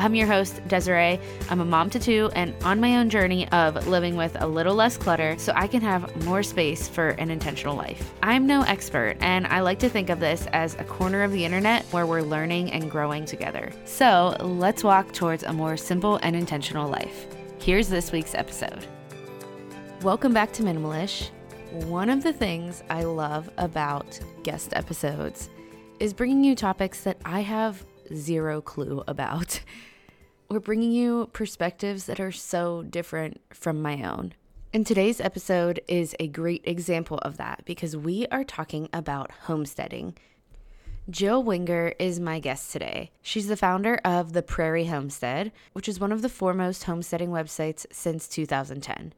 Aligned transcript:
I'm 0.00 0.14
your 0.14 0.26
host, 0.26 0.66
Desirae. 0.66 1.20
I'm 1.50 1.60
a 1.60 1.64
mom 1.66 1.90
to 1.90 1.98
two 1.98 2.30
and 2.34 2.54
on 2.64 2.80
my 2.80 2.96
own 2.96 3.10
journey 3.10 3.46
of 3.50 3.86
living 3.86 4.16
with 4.16 4.34
a 4.40 4.46
little 4.46 4.74
less 4.74 4.96
clutter 4.96 5.36
so 5.36 5.52
I 5.54 5.66
can 5.66 5.82
have 5.82 6.24
more 6.24 6.42
space 6.42 6.88
for 6.88 7.10
an 7.10 7.30
intentional 7.30 7.76
life. 7.76 8.10
I'm 8.22 8.46
no 8.46 8.62
expert, 8.62 9.18
and 9.20 9.46
I 9.48 9.60
like 9.60 9.78
to 9.80 9.90
think 9.90 10.08
of 10.08 10.18
this 10.18 10.46
as 10.54 10.74
a 10.76 10.84
corner 10.84 11.22
of 11.22 11.32
the 11.32 11.44
internet 11.44 11.84
where 11.90 12.06
we're 12.06 12.22
learning 12.22 12.72
and 12.72 12.90
growing 12.90 13.26
together. 13.26 13.72
So 13.84 14.34
let's 14.40 14.82
walk 14.82 15.12
towards 15.12 15.42
a 15.42 15.52
more 15.52 15.76
simple 15.76 16.18
and 16.22 16.34
intentional 16.34 16.88
life. 16.88 17.26
Here's 17.58 17.90
this 17.90 18.10
week's 18.10 18.34
episode. 18.34 18.86
Welcome 20.00 20.32
back 20.32 20.50
to 20.54 20.62
Minimalish. 20.62 21.28
One 21.72 22.08
of 22.08 22.22
the 22.22 22.32
things 22.32 22.82
I 22.88 23.02
love 23.02 23.50
about 23.58 24.18
guest 24.44 24.72
episodes 24.72 25.50
is 25.98 26.14
bringing 26.14 26.42
you 26.42 26.56
topics 26.56 27.02
that 27.02 27.18
I 27.26 27.40
have 27.40 27.84
zero 28.14 28.62
clue 28.62 29.04
about. 29.06 29.60
We're 30.50 30.58
bringing 30.58 30.90
you 30.90 31.30
perspectives 31.32 32.06
that 32.06 32.18
are 32.18 32.32
so 32.32 32.82
different 32.82 33.40
from 33.54 33.80
my 33.80 34.02
own. 34.02 34.34
And 34.74 34.84
today's 34.84 35.20
episode 35.20 35.80
is 35.86 36.16
a 36.18 36.26
great 36.26 36.62
example 36.64 37.18
of 37.18 37.36
that 37.36 37.62
because 37.64 37.96
we 37.96 38.26
are 38.32 38.42
talking 38.42 38.88
about 38.92 39.30
homesteading. 39.42 40.18
Jill 41.08 41.44
Winger 41.44 41.94
is 42.00 42.18
my 42.18 42.40
guest 42.40 42.72
today. 42.72 43.12
She's 43.22 43.46
the 43.46 43.56
founder 43.56 44.00
of 44.04 44.32
The 44.32 44.42
Prairie 44.42 44.86
Homestead, 44.86 45.52
which 45.72 45.88
is 45.88 46.00
one 46.00 46.10
of 46.10 46.20
the 46.20 46.28
foremost 46.28 46.82
homesteading 46.82 47.30
websites 47.30 47.86
since 47.92 48.26
2010. 48.26 49.12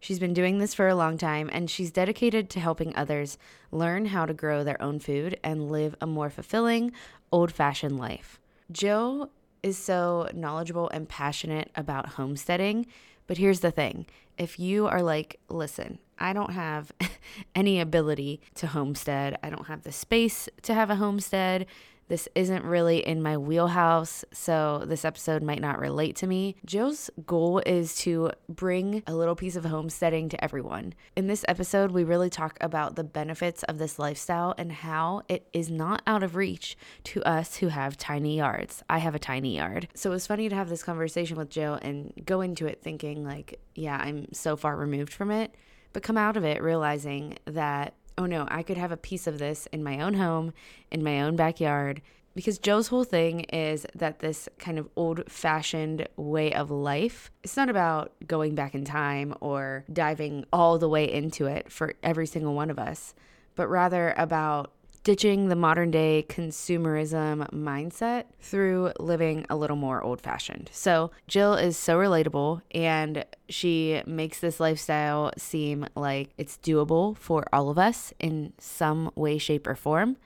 She's 0.00 0.18
been 0.18 0.32
doing 0.32 0.56
this 0.56 0.72
for 0.72 0.88
a 0.88 0.94
long 0.94 1.18
time 1.18 1.50
and 1.52 1.68
she's 1.68 1.90
dedicated 1.90 2.48
to 2.48 2.60
helping 2.60 2.96
others 2.96 3.36
learn 3.70 4.06
how 4.06 4.24
to 4.24 4.32
grow 4.32 4.64
their 4.64 4.80
own 4.80 5.00
food 5.00 5.38
and 5.44 5.70
live 5.70 5.94
a 6.00 6.06
more 6.06 6.30
fulfilling, 6.30 6.92
old 7.30 7.52
fashioned 7.52 7.98
life. 7.98 8.40
Jill 8.72 9.30
is 9.62 9.76
so 9.78 10.28
knowledgeable 10.32 10.88
and 10.90 11.08
passionate 11.08 11.70
about 11.74 12.10
homesteading. 12.10 12.86
But 13.26 13.38
here's 13.38 13.60
the 13.60 13.70
thing. 13.70 14.06
If 14.38 14.58
you 14.58 14.86
are 14.86 15.02
like, 15.02 15.38
listen, 15.48 15.98
I 16.18 16.32
don't 16.32 16.52
have 16.52 16.92
any 17.54 17.80
ability 17.80 18.40
to 18.56 18.68
homestead, 18.68 19.38
I 19.42 19.50
don't 19.50 19.66
have 19.66 19.82
the 19.82 19.92
space 19.92 20.48
to 20.62 20.74
have 20.74 20.90
a 20.90 20.96
homestead, 20.96 21.66
this 22.10 22.28
isn't 22.34 22.64
really 22.64 22.98
in 23.06 23.22
my 23.22 23.36
wheelhouse, 23.36 24.24
so 24.32 24.82
this 24.84 25.04
episode 25.04 25.44
might 25.44 25.60
not 25.60 25.78
relate 25.78 26.16
to 26.16 26.26
me. 26.26 26.56
Jill's 26.66 27.08
goal 27.24 27.62
is 27.64 27.94
to 27.98 28.32
bring 28.48 29.04
a 29.06 29.14
little 29.14 29.36
piece 29.36 29.54
of 29.54 29.64
homesteading 29.64 30.28
to 30.30 30.44
everyone. 30.44 30.92
In 31.14 31.28
this 31.28 31.44
episode, 31.46 31.92
we 31.92 32.02
really 32.02 32.28
talk 32.28 32.58
about 32.60 32.96
the 32.96 33.04
benefits 33.04 33.62
of 33.62 33.78
this 33.78 33.96
lifestyle 33.96 34.56
and 34.58 34.72
how 34.72 35.22
it 35.28 35.46
is 35.52 35.70
not 35.70 36.02
out 36.04 36.24
of 36.24 36.34
reach 36.34 36.76
to 37.04 37.22
us 37.22 37.58
who 37.58 37.68
have 37.68 37.96
tiny 37.96 38.36
yards. 38.36 38.82
I 38.90 38.98
have 38.98 39.14
a 39.14 39.20
tiny 39.20 39.56
yard. 39.56 39.86
So 39.94 40.10
it 40.10 40.14
was 40.14 40.26
funny 40.26 40.48
to 40.48 40.56
have 40.56 40.68
this 40.68 40.82
conversation 40.82 41.36
with 41.36 41.48
Joe 41.48 41.78
and 41.80 42.12
go 42.24 42.40
into 42.40 42.66
it 42.66 42.82
thinking, 42.82 43.24
like, 43.24 43.60
yeah, 43.76 43.98
I'm 44.02 44.32
so 44.32 44.56
far 44.56 44.74
removed 44.76 45.12
from 45.12 45.30
it, 45.30 45.54
but 45.92 46.02
come 46.02 46.18
out 46.18 46.36
of 46.36 46.42
it 46.42 46.60
realizing 46.60 47.38
that 47.44 47.94
oh 48.20 48.26
no, 48.26 48.46
I 48.50 48.62
could 48.62 48.76
have 48.76 48.92
a 48.92 48.98
piece 48.98 49.26
of 49.26 49.38
this 49.38 49.66
in 49.72 49.82
my 49.82 49.98
own 50.00 50.14
home, 50.14 50.52
in 50.90 51.02
my 51.02 51.22
own 51.22 51.36
backyard. 51.36 52.02
Because 52.34 52.58
Jill's 52.58 52.88
whole 52.88 53.02
thing 53.02 53.40
is 53.44 53.86
that 53.94 54.18
this 54.18 54.48
kind 54.58 54.78
of 54.78 54.88
old 54.94 55.24
fashioned 55.26 56.06
way 56.16 56.52
of 56.52 56.70
life, 56.70 57.30
it's 57.42 57.56
not 57.56 57.70
about 57.70 58.12
going 58.26 58.54
back 58.54 58.74
in 58.74 58.84
time 58.84 59.34
or 59.40 59.84
diving 59.92 60.44
all 60.52 60.78
the 60.78 60.88
way 60.88 61.10
into 61.10 61.46
it 61.46 61.72
for 61.72 61.94
every 62.02 62.26
single 62.26 62.54
one 62.54 62.70
of 62.70 62.78
us, 62.78 63.14
but 63.56 63.68
rather 63.68 64.14
about 64.18 64.70
ditching 65.02 65.48
the 65.48 65.56
modern 65.56 65.90
day 65.90 66.24
consumerism 66.28 67.48
mindset 67.50 68.24
through 68.40 68.92
living 69.00 69.46
a 69.48 69.56
little 69.56 69.76
more 69.76 70.02
old 70.02 70.20
fashioned. 70.20 70.68
So, 70.72 71.10
Jill 71.26 71.54
is 71.54 71.76
so 71.76 71.96
relatable 71.98 72.62
and 72.72 73.24
she 73.48 74.02
makes 74.06 74.40
this 74.40 74.60
lifestyle 74.60 75.32
seem 75.38 75.86
like 75.96 76.30
it's 76.36 76.58
doable 76.58 77.16
for 77.16 77.46
all 77.52 77.70
of 77.70 77.78
us 77.78 78.12
in 78.18 78.52
some 78.58 79.10
way, 79.14 79.38
shape, 79.38 79.66
or 79.66 79.74
form. 79.74 80.16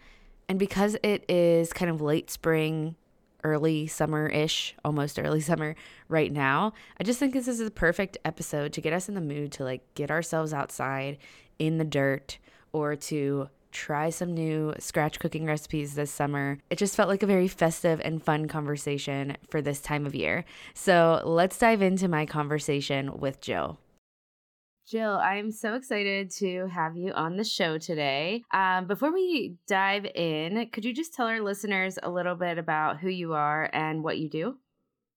And 0.48 0.58
because 0.58 0.96
it 1.02 1.24
is 1.28 1.72
kind 1.72 1.90
of 1.90 2.00
late 2.00 2.30
spring, 2.30 2.96
early 3.44 3.86
summer 3.86 4.26
ish, 4.26 4.74
almost 4.84 5.18
early 5.18 5.40
summer 5.40 5.76
right 6.08 6.32
now, 6.32 6.72
I 6.98 7.04
just 7.04 7.18
think 7.18 7.32
this 7.32 7.46
is 7.46 7.60
a 7.60 7.70
perfect 7.70 8.18
episode 8.24 8.72
to 8.72 8.80
get 8.80 8.92
us 8.92 9.08
in 9.08 9.14
the 9.14 9.20
mood 9.20 9.52
to 9.52 9.64
like 9.64 9.82
get 9.94 10.10
ourselves 10.10 10.52
outside 10.52 11.18
in 11.58 11.78
the 11.78 11.84
dirt 11.84 12.38
or 12.72 12.96
to 12.96 13.48
try 13.74 14.08
some 14.08 14.32
new 14.32 14.72
scratch 14.78 15.18
cooking 15.18 15.44
recipes 15.44 15.94
this 15.94 16.10
summer. 16.10 16.58
It 16.70 16.78
just 16.78 16.96
felt 16.96 17.08
like 17.08 17.22
a 17.22 17.26
very 17.26 17.48
festive 17.48 18.00
and 18.02 18.22
fun 18.22 18.48
conversation 18.48 19.36
for 19.50 19.60
this 19.60 19.80
time 19.80 20.06
of 20.06 20.14
year. 20.14 20.44
So 20.72 21.20
let's 21.24 21.58
dive 21.58 21.82
into 21.82 22.08
my 22.08 22.24
conversation 22.24 23.18
with 23.18 23.40
Jill. 23.40 23.78
Jill, 24.86 25.12
I'm 25.12 25.50
so 25.50 25.74
excited 25.74 26.30
to 26.32 26.66
have 26.66 26.94
you 26.94 27.12
on 27.12 27.36
the 27.36 27.44
show 27.44 27.78
today. 27.78 28.42
Um, 28.52 28.86
before 28.86 29.12
we 29.12 29.56
dive 29.66 30.04
in, 30.04 30.68
could 30.72 30.84
you 30.84 30.92
just 30.92 31.14
tell 31.14 31.26
our 31.26 31.40
listeners 31.40 31.98
a 32.02 32.10
little 32.10 32.34
bit 32.34 32.58
about 32.58 32.98
who 32.98 33.08
you 33.08 33.32
are 33.32 33.70
and 33.72 34.04
what 34.04 34.18
you 34.18 34.28
do? 34.28 34.58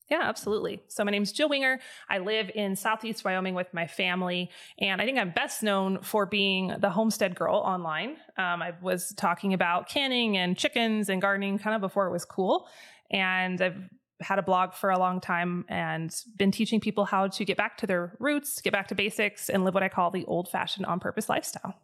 Yeah, 0.09 0.22
absolutely. 0.23 0.81
So 0.88 1.03
my 1.03 1.12
name 1.12 1.23
is 1.23 1.34
Jill 1.34 1.50
Winger. 1.50 1.79
I 2.09 2.19
live 2.19 2.50
in 2.56 2.78
Southeast 2.78 3.25
Wyoming 3.25 3.56
with 3.56 3.73
my 3.73 3.88
family, 3.88 4.50
and 4.79 5.01
I 5.01 5.06
think 5.06 5.18
I'm 5.18 5.31
best 5.31 5.63
known 5.63 6.00
for 6.01 6.25
being 6.25 6.73
the 6.79 6.90
homestead 6.90 7.35
girl 7.35 7.56
online. 7.57 8.12
Um, 8.38 8.62
I 8.62 8.73
was 8.81 9.13
talking 9.17 9.53
about 9.53 9.90
canning 9.90 10.38
and 10.38 10.57
chickens 10.57 11.09
and 11.09 11.22
gardening 11.22 11.59
kind 11.59 11.75
of 11.75 11.81
before 11.81 12.07
it 12.07 12.12
was 12.12 12.23
cool, 12.23 12.69
and 13.12 13.62
I've 13.62 13.90
had 14.22 14.40
a 14.40 14.44
blog 14.44 14.73
for 14.73 14.91
a 14.91 14.97
long 14.97 15.19
time 15.19 15.66
and 15.67 16.16
been 16.38 16.51
teaching 16.51 16.79
people 16.79 17.03
how 17.03 17.28
to 17.28 17.44
get 17.44 17.57
back 17.57 17.78
to 17.78 17.85
their 17.85 18.16
roots, 18.19 18.62
get 18.62 18.72
back 18.72 18.88
to 18.88 18.96
basics, 18.96 19.50
and 19.50 19.66
live 19.66 19.73
what 19.73 19.84
I 19.84 19.90
call 19.90 20.09
the 20.09 20.25
old-fashioned 20.25 20.85
on-purpose 20.85 21.28
lifestyle. 21.28 21.75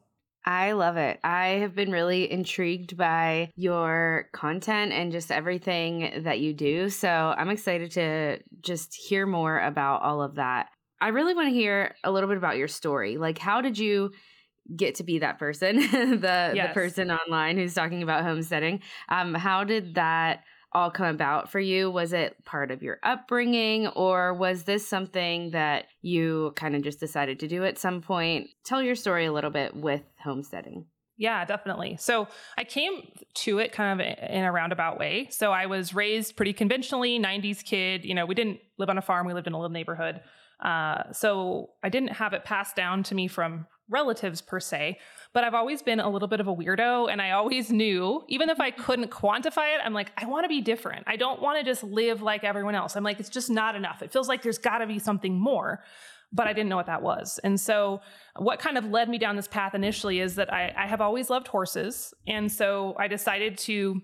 I 0.45 0.73
love 0.73 0.97
it. 0.97 1.19
I 1.23 1.47
have 1.61 1.73
been 1.73 1.91
really 1.91 2.29
intrigued 2.29 2.97
by 2.97 3.51
your 3.55 4.27
content 4.33 4.91
and 4.91 5.11
just 5.11 5.31
everything 5.31 6.23
that 6.23 6.39
you 6.39 6.53
do. 6.53 6.89
So 6.89 7.07
I'm 7.09 7.49
excited 7.49 7.91
to 7.91 8.39
just 8.61 8.93
hear 8.93 9.25
more 9.25 9.59
about 9.59 10.01
all 10.01 10.21
of 10.21 10.35
that. 10.35 10.67
I 10.99 11.09
really 11.09 11.33
want 11.33 11.49
to 11.49 11.53
hear 11.53 11.95
a 12.03 12.11
little 12.11 12.27
bit 12.27 12.37
about 12.37 12.57
your 12.57 12.67
story. 12.67 13.17
Like, 13.17 13.37
how 13.37 13.61
did 13.61 13.77
you 13.77 14.11
get 14.75 14.95
to 14.95 15.03
be 15.03 15.19
that 15.19 15.39
person, 15.39 15.75
the 16.21 16.51
yes. 16.55 16.67
the 16.67 16.73
person 16.73 17.11
online 17.11 17.57
who's 17.57 17.73
talking 17.73 18.03
about 18.03 18.23
homesteading? 18.23 18.81
Um, 19.09 19.33
how 19.33 19.63
did 19.63 19.95
that 19.95 20.43
all 20.73 20.91
come 20.91 21.07
about 21.07 21.49
for 21.49 21.59
you? 21.59 21.89
Was 21.89 22.13
it 22.13 22.43
part 22.45 22.71
of 22.71 22.81
your 22.81 22.99
upbringing, 23.03 23.87
or 23.87 24.33
was 24.33 24.63
this 24.63 24.87
something 24.87 25.51
that 25.51 25.85
you 26.01 26.53
kind 26.55 26.75
of 26.75 26.81
just 26.81 26.99
decided 26.99 27.39
to 27.39 27.47
do 27.47 27.63
at 27.63 27.77
some 27.77 28.01
point? 28.01 28.49
Tell 28.65 28.81
your 28.81 28.95
story 28.95 29.25
a 29.25 29.33
little 29.33 29.51
bit 29.51 29.75
with 29.75 30.01
homesteading. 30.23 30.85
Yeah, 31.17 31.45
definitely. 31.45 31.97
So 31.99 32.27
I 32.57 32.63
came 32.63 33.07
to 33.35 33.59
it 33.59 33.71
kind 33.71 34.01
of 34.01 34.07
in 34.29 34.43
a 34.43 34.51
roundabout 34.51 34.99
way. 34.99 35.27
So 35.29 35.51
I 35.51 35.67
was 35.67 35.93
raised 35.93 36.35
pretty 36.35 36.53
conventionally, 36.53 37.19
90s 37.19 37.63
kid. 37.63 38.03
You 38.03 38.15
know, 38.15 38.25
we 38.25 38.35
didn't 38.35 38.59
live 38.77 38.89
on 38.89 38.97
a 38.97 39.01
farm, 39.01 39.27
we 39.27 39.33
lived 39.33 39.47
in 39.47 39.53
a 39.53 39.57
little 39.57 39.71
neighborhood. 39.71 40.21
Uh, 40.59 41.11
so 41.11 41.69
I 41.83 41.89
didn't 41.89 42.13
have 42.13 42.33
it 42.33 42.45
passed 42.45 42.75
down 42.75 43.03
to 43.03 43.15
me 43.15 43.27
from 43.27 43.67
relatives 43.89 44.41
per 44.41 44.59
se, 44.59 44.97
but 45.33 45.43
I've 45.43 45.55
always 45.55 45.81
been 45.81 45.99
a 45.99 46.09
little 46.09 46.27
bit 46.27 46.39
of 46.39 46.47
a 46.47 46.55
weirdo. 46.55 47.11
And 47.11 47.21
I 47.21 47.31
always 47.31 47.71
knew, 47.71 48.23
even 48.27 48.49
if 48.49 48.59
I 48.59 48.69
couldn't 48.69 49.09
quantify 49.09 49.75
it, 49.75 49.81
I'm 49.83 49.93
like, 49.93 50.11
I 50.15 50.25
want 50.25 50.45
to 50.45 50.47
be 50.47 50.61
different. 50.61 51.03
I 51.07 51.15
don't 51.15 51.41
want 51.41 51.57
to 51.57 51.65
just 51.65 51.83
live 51.83 52.21
like 52.21 52.43
everyone 52.43 52.75
else. 52.75 52.95
I'm 52.95 53.03
like, 53.03 53.19
it's 53.19 53.29
just 53.29 53.49
not 53.49 53.75
enough. 53.75 54.03
It 54.03 54.11
feels 54.11 54.29
like 54.29 54.43
there's 54.43 54.59
got 54.59 54.77
to 54.77 54.87
be 54.87 54.99
something 54.99 55.37
more. 55.37 55.83
But 56.31 56.47
I 56.47 56.53
didn't 56.53 56.69
know 56.69 56.77
what 56.77 56.87
that 56.87 57.03
was. 57.03 57.39
And 57.43 57.59
so, 57.59 58.01
what 58.37 58.57
kind 58.57 58.75
of 58.75 58.85
led 58.85 59.07
me 59.07 59.19
down 59.19 59.35
this 59.35 59.47
path 59.47 59.75
initially 59.75 60.19
is 60.19 60.33
that 60.35 60.51
I, 60.51 60.73
I 60.75 60.87
have 60.87 60.99
always 60.99 61.29
loved 61.29 61.47
horses. 61.47 62.11
And 62.25 62.51
so, 62.51 62.95
I 62.97 63.07
decided 63.07 63.59
to 63.59 64.01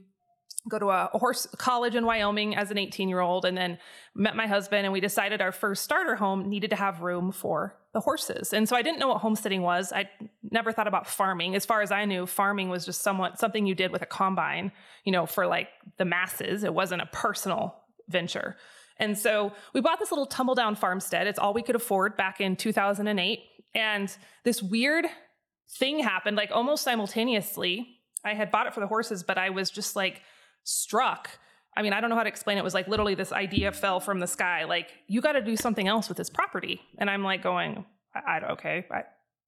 go 0.70 0.80
to 0.80 0.90
a 0.90 1.10
horse 1.14 1.48
college 1.58 1.96
in 1.96 2.06
Wyoming 2.06 2.56
as 2.56 2.72
an 2.72 2.78
18 2.78 3.10
year 3.10 3.20
old 3.20 3.46
and 3.46 3.58
then 3.58 3.78
met 4.16 4.36
my 4.36 4.48
husband 4.48 4.86
and 4.86 4.94
we 4.94 5.00
decided 5.00 5.42
our 5.42 5.52
first 5.52 5.84
starter 5.84 6.16
home 6.16 6.48
needed 6.48 6.70
to 6.70 6.76
have 6.76 7.02
room 7.02 7.32
for 7.32 7.76
the 7.94 8.00
horses. 8.00 8.54
And 8.54 8.70
so 8.70 8.76
I 8.76 8.82
didn't 8.82 9.00
know 9.00 9.08
what 9.08 9.18
homesteading 9.18 9.62
was. 9.62 9.92
I 9.92 10.10
never 10.44 10.72
thought 10.72 10.88
about 10.88 11.08
farming. 11.08 11.56
As 11.56 11.66
far 11.66 11.82
as 11.82 11.92
I 11.92 12.06
knew, 12.06 12.26
farming 12.26 12.70
was 12.70 12.86
just 12.86 13.02
somewhat 13.02 13.40
something 13.40 13.66
you 13.66 13.76
did 13.76 13.92
with 13.92 14.02
a 14.02 14.06
combine, 14.06 14.72
you 15.04 15.12
know, 15.12 15.26
for 15.26 15.48
like 15.48 15.70
the 15.98 16.06
masses. 16.06 16.64
It 16.64 16.74
wasn't 16.74 17.02
a 17.02 17.08
personal 17.08 17.76
venture. 18.08 18.56
And 18.98 19.18
so 19.18 19.54
we 19.74 19.82
bought 19.82 20.00
this 20.00 20.12
little 20.12 20.26
tumble 20.26 20.56
down 20.56 20.76
farmstead. 20.76 21.26
It's 21.26 21.40
all 21.40 21.54
we 21.54 21.64
could 21.64 21.76
afford 21.76 22.18
back 22.18 22.42
in 22.42 22.56
2008. 22.56 23.40
And 23.74 24.16
this 24.44 24.62
weird 24.62 25.06
thing 25.78 26.00
happened 26.00 26.38
like 26.38 26.52
almost 26.52 26.84
simultaneously. 26.84 27.88
I 28.24 28.34
had 28.34 28.52
bought 28.52 28.68
it 28.68 28.74
for 28.74 28.82
the 28.82 28.88
horses, 28.88 29.24
but 29.24 29.38
I 29.38 29.50
was 29.50 29.72
just 29.72 29.96
like 29.96 30.22
struck. 30.64 31.30
I 31.78 31.82
mean, 31.82 31.94
I 31.94 32.02
don't 32.02 32.10
know 32.10 32.16
how 32.16 32.24
to 32.24 32.30
explain 32.30 32.58
it. 32.58 32.62
it 32.62 32.64
was 32.64 32.74
like 32.74 32.88
literally 32.88 33.16
this 33.16 33.32
idea 33.32 33.72
fell 33.72 34.00
from 34.00 34.20
the 34.20 34.28
sky. 34.28 34.66
Like, 34.66 34.90
you 35.08 35.22
got 35.22 35.34
to 35.34 35.42
do 35.42 35.56
something 35.56 35.88
else 35.88 36.10
with 36.10 36.18
this 36.18 36.30
property. 36.30 36.82
And 36.98 37.10
I'm 37.10 37.24
like 37.24 37.42
going, 37.42 37.86
I, 38.14 38.20
I 38.40 38.52
okay, 38.52 38.86
I, 38.92 39.04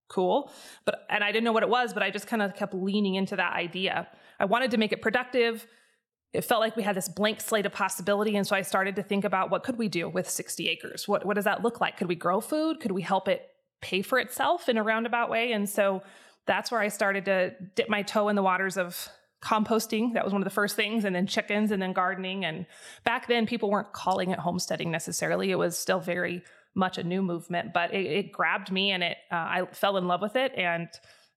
cool. 0.08 0.50
But, 0.84 1.06
and 1.10 1.22
I 1.22 1.32
didn't 1.32 1.44
know 1.44 1.52
what 1.52 1.62
it 1.62 1.68
was, 1.68 1.92
but 1.92 2.02
I 2.02 2.10
just 2.10 2.26
kind 2.26 2.42
of 2.42 2.54
kept 2.54 2.74
leaning 2.74 3.16
into 3.16 3.36
that 3.36 3.52
idea. 3.54 4.08
I 4.38 4.44
wanted 4.46 4.70
to 4.70 4.78
make 4.78 4.92
it 4.92 5.02
productive. 5.02 5.66
It 6.32 6.42
felt 6.42 6.60
like 6.60 6.76
we 6.76 6.82
had 6.82 6.96
this 6.96 7.08
blank 7.08 7.40
slate 7.40 7.66
of 7.66 7.72
possibility. 7.72 8.36
And 8.36 8.46
so 8.46 8.56
I 8.56 8.62
started 8.62 8.96
to 8.96 9.02
think 9.02 9.24
about 9.24 9.50
what 9.50 9.62
could 9.62 9.76
we 9.76 9.88
do 9.88 10.08
with 10.08 10.30
60 10.30 10.68
acres? 10.68 11.06
What, 11.06 11.26
what 11.26 11.34
does 11.34 11.44
that 11.44 11.62
look 11.62 11.80
like? 11.80 11.98
Could 11.98 12.08
we 12.08 12.14
grow 12.14 12.40
food? 12.40 12.80
Could 12.80 12.92
we 12.92 13.02
help 13.02 13.28
it 13.28 13.52
pay 13.82 14.00
for 14.00 14.18
itself 14.18 14.68
in 14.68 14.78
a 14.78 14.82
roundabout 14.82 15.28
way. 15.28 15.52
And 15.52 15.68
so 15.68 16.02
that's 16.46 16.70
where 16.70 16.80
I 16.80 16.88
started 16.88 17.26
to 17.26 17.52
dip 17.74 17.90
my 17.90 18.02
toe 18.02 18.28
in 18.28 18.36
the 18.36 18.42
waters 18.42 18.78
of 18.78 19.08
composting. 19.44 20.14
That 20.14 20.24
was 20.24 20.32
one 20.32 20.42
of 20.42 20.46
the 20.46 20.50
first 20.50 20.76
things, 20.76 21.04
and 21.04 21.14
then 21.14 21.26
chickens, 21.26 21.70
and 21.70 21.82
then 21.82 21.92
gardening. 21.92 22.44
And 22.44 22.66
back 23.04 23.26
then, 23.26 23.46
people 23.46 23.70
weren't 23.70 23.92
calling 23.92 24.30
it 24.30 24.38
homesteading 24.38 24.90
necessarily. 24.90 25.50
It 25.50 25.56
was 25.56 25.76
still 25.76 26.00
very 26.00 26.42
much 26.74 26.96
a 26.96 27.02
new 27.02 27.22
movement, 27.22 27.72
but 27.74 27.92
it, 27.92 28.06
it 28.06 28.32
grabbed 28.32 28.70
me, 28.70 28.92
and 28.92 29.02
it 29.02 29.16
uh, 29.30 29.34
I 29.34 29.66
fell 29.72 29.96
in 29.96 30.06
love 30.06 30.22
with 30.22 30.36
it 30.36 30.52
and 30.56 30.88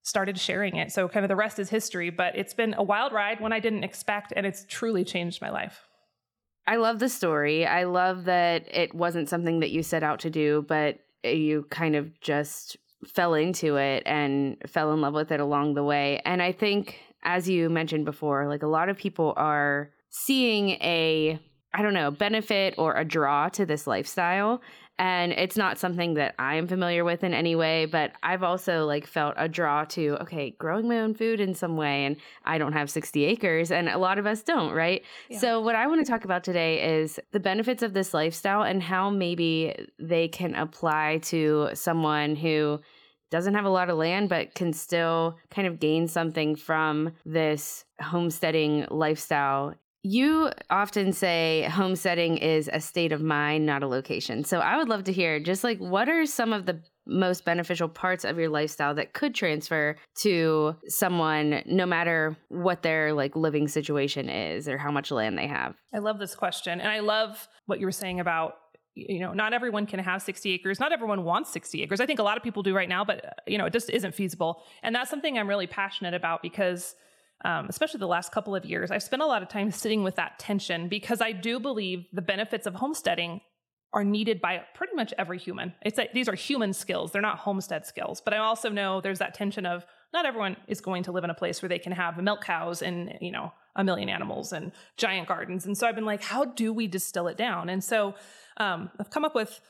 started 0.02 0.38
sharing 0.38 0.76
it. 0.76 0.92
So 0.92 1.08
kind 1.08 1.24
of 1.24 1.28
the 1.28 1.36
rest 1.36 1.58
is 1.58 1.68
history. 1.68 2.10
But 2.10 2.36
it's 2.36 2.54
been 2.54 2.74
a 2.74 2.82
wild 2.82 3.12
ride, 3.12 3.40
one 3.40 3.52
I 3.52 3.60
didn't 3.60 3.84
expect, 3.84 4.32
and 4.36 4.46
it's 4.46 4.64
truly 4.68 5.04
changed 5.04 5.42
my 5.42 5.50
life. 5.50 5.86
I 6.68 6.76
love 6.76 6.98
the 6.98 7.08
story. 7.08 7.66
I 7.66 7.84
love 7.84 8.24
that 8.24 8.66
it 8.74 8.94
wasn't 8.94 9.28
something 9.28 9.60
that 9.60 9.70
you 9.70 9.82
set 9.82 10.02
out 10.02 10.20
to 10.20 10.30
do, 10.30 10.64
but 10.66 10.98
you 11.24 11.66
kind 11.70 11.96
of 11.96 12.20
just 12.20 12.76
fell 13.08 13.34
into 13.34 13.76
it 13.76 14.02
and 14.06 14.56
fell 14.66 14.92
in 14.92 15.00
love 15.00 15.14
with 15.14 15.32
it 15.32 15.40
along 15.40 15.74
the 15.74 15.84
way. 15.84 16.20
And 16.24 16.42
I 16.42 16.52
think, 16.52 16.98
as 17.22 17.48
you 17.48 17.68
mentioned 17.68 18.04
before, 18.04 18.48
like 18.48 18.62
a 18.62 18.68
lot 18.68 18.88
of 18.88 18.96
people 18.96 19.32
are 19.36 19.90
seeing 20.10 20.70
a, 20.70 21.40
I 21.74 21.82
don't 21.82 21.94
know, 21.94 22.10
benefit 22.10 22.74
or 22.78 22.94
a 22.94 23.04
draw 23.04 23.48
to 23.50 23.66
this 23.66 23.86
lifestyle 23.86 24.60
and 24.98 25.32
it's 25.32 25.56
not 25.56 25.78
something 25.78 26.14
that 26.14 26.34
I 26.38 26.54
am 26.54 26.66
familiar 26.66 27.04
with 27.04 27.22
in 27.22 27.34
any 27.34 27.54
way, 27.54 27.84
but 27.84 28.12
I've 28.22 28.42
also 28.42 28.86
like 28.86 29.06
felt 29.06 29.34
a 29.36 29.46
draw 29.46 29.84
to 29.84 30.16
okay, 30.22 30.50
growing 30.58 30.88
my 30.88 31.00
own 31.00 31.14
food 31.14 31.38
in 31.38 31.54
some 31.54 31.76
way 31.76 32.06
and 32.06 32.16
I 32.44 32.56
don't 32.56 32.72
have 32.72 32.88
60 32.88 33.24
acres 33.24 33.70
and 33.70 33.88
a 33.88 33.98
lot 33.98 34.18
of 34.18 34.26
us 34.26 34.42
don't, 34.42 34.72
right? 34.72 35.02
Yeah. 35.28 35.38
So 35.38 35.60
what 35.60 35.74
I 35.74 35.86
want 35.86 36.04
to 36.04 36.10
talk 36.10 36.24
about 36.24 36.44
today 36.44 37.00
is 37.00 37.20
the 37.32 37.40
benefits 37.40 37.82
of 37.82 37.92
this 37.92 38.14
lifestyle 38.14 38.62
and 38.62 38.82
how 38.82 39.10
maybe 39.10 39.74
they 39.98 40.28
can 40.28 40.54
apply 40.54 41.18
to 41.24 41.70
someone 41.74 42.34
who 42.34 42.80
doesn't 43.30 43.54
have 43.54 43.64
a 43.64 43.70
lot 43.70 43.90
of 43.90 43.96
land 43.96 44.28
but 44.28 44.54
can 44.54 44.72
still 44.72 45.36
kind 45.50 45.66
of 45.66 45.80
gain 45.80 46.08
something 46.08 46.56
from 46.56 47.12
this 47.24 47.84
homesteading 48.00 48.86
lifestyle 48.90 49.74
you 50.08 50.52
often 50.70 51.12
say 51.12 51.68
homesteading 51.68 52.36
is 52.36 52.70
a 52.72 52.80
state 52.80 53.10
of 53.10 53.20
mind, 53.20 53.66
not 53.66 53.82
a 53.82 53.88
location. 53.88 54.44
So 54.44 54.60
I 54.60 54.76
would 54.76 54.88
love 54.88 55.02
to 55.04 55.12
hear 55.12 55.40
just 55.40 55.64
like 55.64 55.78
what 55.78 56.08
are 56.08 56.24
some 56.26 56.52
of 56.52 56.64
the 56.64 56.80
most 57.06 57.44
beneficial 57.44 57.88
parts 57.88 58.24
of 58.24 58.38
your 58.38 58.48
lifestyle 58.48 58.94
that 58.94 59.14
could 59.14 59.34
transfer 59.34 59.96
to 60.22 60.76
someone 60.88 61.62
no 61.66 61.86
matter 61.86 62.36
what 62.48 62.82
their 62.82 63.12
like 63.12 63.36
living 63.36 63.68
situation 63.68 64.28
is 64.28 64.68
or 64.68 64.78
how 64.78 64.90
much 64.90 65.10
land 65.10 65.38
they 65.38 65.46
have. 65.46 65.74
I 65.94 65.98
love 65.98 66.18
this 66.18 66.34
question 66.34 66.80
and 66.80 66.88
I 66.88 67.00
love 67.00 67.48
what 67.66 67.80
you 67.80 67.86
were 67.86 67.92
saying 67.92 68.20
about 68.20 68.54
you 68.96 69.20
know 69.20 69.32
not 69.32 69.52
everyone 69.52 69.86
can 69.86 70.00
have 70.00 70.22
60 70.22 70.50
acres 70.52 70.80
not 70.80 70.90
everyone 70.90 71.22
wants 71.22 71.52
60 71.52 71.82
acres 71.82 72.00
i 72.00 72.06
think 72.06 72.18
a 72.18 72.22
lot 72.22 72.36
of 72.36 72.42
people 72.42 72.62
do 72.62 72.74
right 72.74 72.88
now 72.88 73.04
but 73.04 73.40
you 73.46 73.58
know 73.58 73.66
it 73.66 73.72
just 73.72 73.90
isn't 73.90 74.14
feasible 74.14 74.62
and 74.82 74.94
that's 74.94 75.10
something 75.10 75.38
i'm 75.38 75.48
really 75.48 75.66
passionate 75.66 76.14
about 76.14 76.42
because 76.42 76.96
um, 77.44 77.66
especially 77.68 77.98
the 77.98 78.06
last 78.06 78.32
couple 78.32 78.54
of 78.54 78.64
years, 78.64 78.90
I've 78.90 79.02
spent 79.02 79.22
a 79.22 79.26
lot 79.26 79.42
of 79.42 79.48
time 79.48 79.70
sitting 79.70 80.02
with 80.02 80.16
that 80.16 80.38
tension 80.38 80.88
because 80.88 81.20
I 81.20 81.32
do 81.32 81.60
believe 81.60 82.06
the 82.12 82.22
benefits 82.22 82.66
of 82.66 82.74
homesteading 82.74 83.40
are 83.92 84.04
needed 84.04 84.40
by 84.40 84.62
pretty 84.74 84.94
much 84.94 85.12
every 85.18 85.38
human. 85.38 85.74
It's 85.82 85.98
like 85.98 86.12
these 86.12 86.28
are 86.28 86.34
human 86.34 86.72
skills; 86.72 87.12
they're 87.12 87.22
not 87.22 87.38
homestead 87.38 87.86
skills. 87.86 88.20
But 88.20 88.34
I 88.34 88.38
also 88.38 88.70
know 88.70 89.00
there's 89.00 89.18
that 89.18 89.34
tension 89.34 89.66
of 89.66 89.86
not 90.12 90.26
everyone 90.26 90.56
is 90.66 90.80
going 90.80 91.02
to 91.04 91.12
live 91.12 91.24
in 91.24 91.30
a 91.30 91.34
place 91.34 91.60
where 91.60 91.68
they 91.68 91.78
can 91.78 91.92
have 91.92 92.20
milk 92.22 92.42
cows 92.42 92.82
and 92.82 93.14
you 93.20 93.30
know 93.30 93.52
a 93.76 93.84
million 93.84 94.08
animals 94.08 94.52
and 94.52 94.72
giant 94.96 95.28
gardens. 95.28 95.66
And 95.66 95.76
so 95.76 95.86
I've 95.86 95.94
been 95.94 96.04
like, 96.04 96.22
how 96.22 96.44
do 96.44 96.72
we 96.72 96.86
distill 96.86 97.28
it 97.28 97.36
down? 97.36 97.68
And 97.68 97.84
so 97.84 98.14
um, 98.56 98.90
I've 98.98 99.10
come 99.10 99.24
up 99.24 99.34
with 99.34 99.60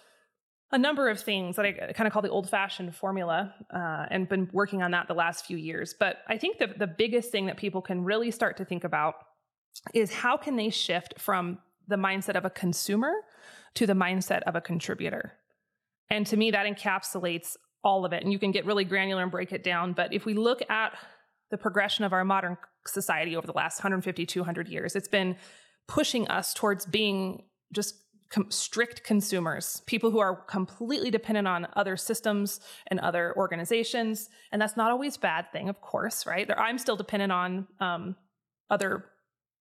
a 0.73 0.79
number 0.79 1.09
of 1.09 1.21
things 1.21 1.57
that 1.57 1.67
I 1.67 1.93
kind 1.93 2.07
of 2.07 2.13
call 2.13 2.23
the 2.23 2.31
old 2.31 2.51
fashioned 2.51 2.95
formula 2.95 3.55
uh, 3.73 4.07
and 4.11 4.29
been 4.29 4.49
working 4.53 4.83
on 4.83 4.91
that 4.93 5.07
the 5.07 5.15
last 5.15 5.47
few 5.47 5.57
years. 5.57 5.95
But 5.99 6.19
I 6.27 6.39
think 6.39 6.59
the, 6.59 6.69
the 6.77 6.87
biggest 6.87 7.31
thing 7.31 7.47
that 7.47 7.57
people 7.57 7.83
can 7.83 8.03
really 8.05 8.31
start 8.31 8.57
to 8.57 8.65
think 8.65 8.85
about 8.85 9.15
is 9.95 10.13
how 10.13 10.37
can 10.37 10.57
they 10.57 10.71
shift 10.71 11.21
from 11.21 11.59
the 11.87 11.97
mindset 11.97 12.37
of 12.37 12.45
a 12.45 12.51
consumer 12.51 13.13
to 13.75 13.87
the 13.87 13.93
mindset 13.93 14.43
of 14.43 14.57
a 14.57 14.61
contributor. 14.61 15.35
And 16.11 16.27
to 16.27 16.37
me, 16.37 16.51
that 16.51 16.67
encapsulates 16.67 17.57
all 17.85 18.05
of 18.05 18.13
it. 18.13 18.23
And 18.25 18.33
you 18.33 18.39
can 18.39 18.51
get 18.51 18.67
really 18.67 18.85
granular 18.85 19.23
and 19.23 19.31
break 19.31 19.53
it 19.53 19.63
down. 19.63 19.93
But 19.93 20.13
if 20.13 20.25
we 20.25 20.35
look 20.35 20.61
at 20.69 20.95
the 21.51 21.59
progression 21.59 22.05
of 22.05 22.13
our 22.13 22.25
modern 22.25 22.57
society 22.87 23.37
over 23.37 23.47
the 23.47 23.53
last 23.53 23.79
150, 23.79 24.27
200 24.27 24.69
years, 24.69 24.97
it's 24.97 25.09
been 25.09 25.37
pushing 25.89 26.27
us 26.29 26.53
towards 26.55 26.87
being 26.87 27.45
just 27.73 27.95
com- 28.31 28.51
strict 28.51 29.05
consumers, 29.05 29.83
people 29.87 30.11
who 30.11 30.19
are 30.19 30.37
completely 30.37 31.11
dependent 31.11 31.47
on 31.47 31.67
other 31.77 31.97
systems 31.97 32.61
and 32.89 33.01
other 33.01 33.35
organizations. 33.37 34.29
And 34.53 34.61
that's 34.61 34.77
not 34.77 34.91
always 34.91 35.17
a 35.17 35.21
bad 35.21 35.53
thing, 35.53 35.69
of 35.69 35.81
course, 35.81 36.27
right? 36.27 36.51
I'm 36.57 36.79
still 36.79 36.97
dependent 36.97 37.33
on 37.33 37.67
um, 37.81 38.17
other 38.71 39.07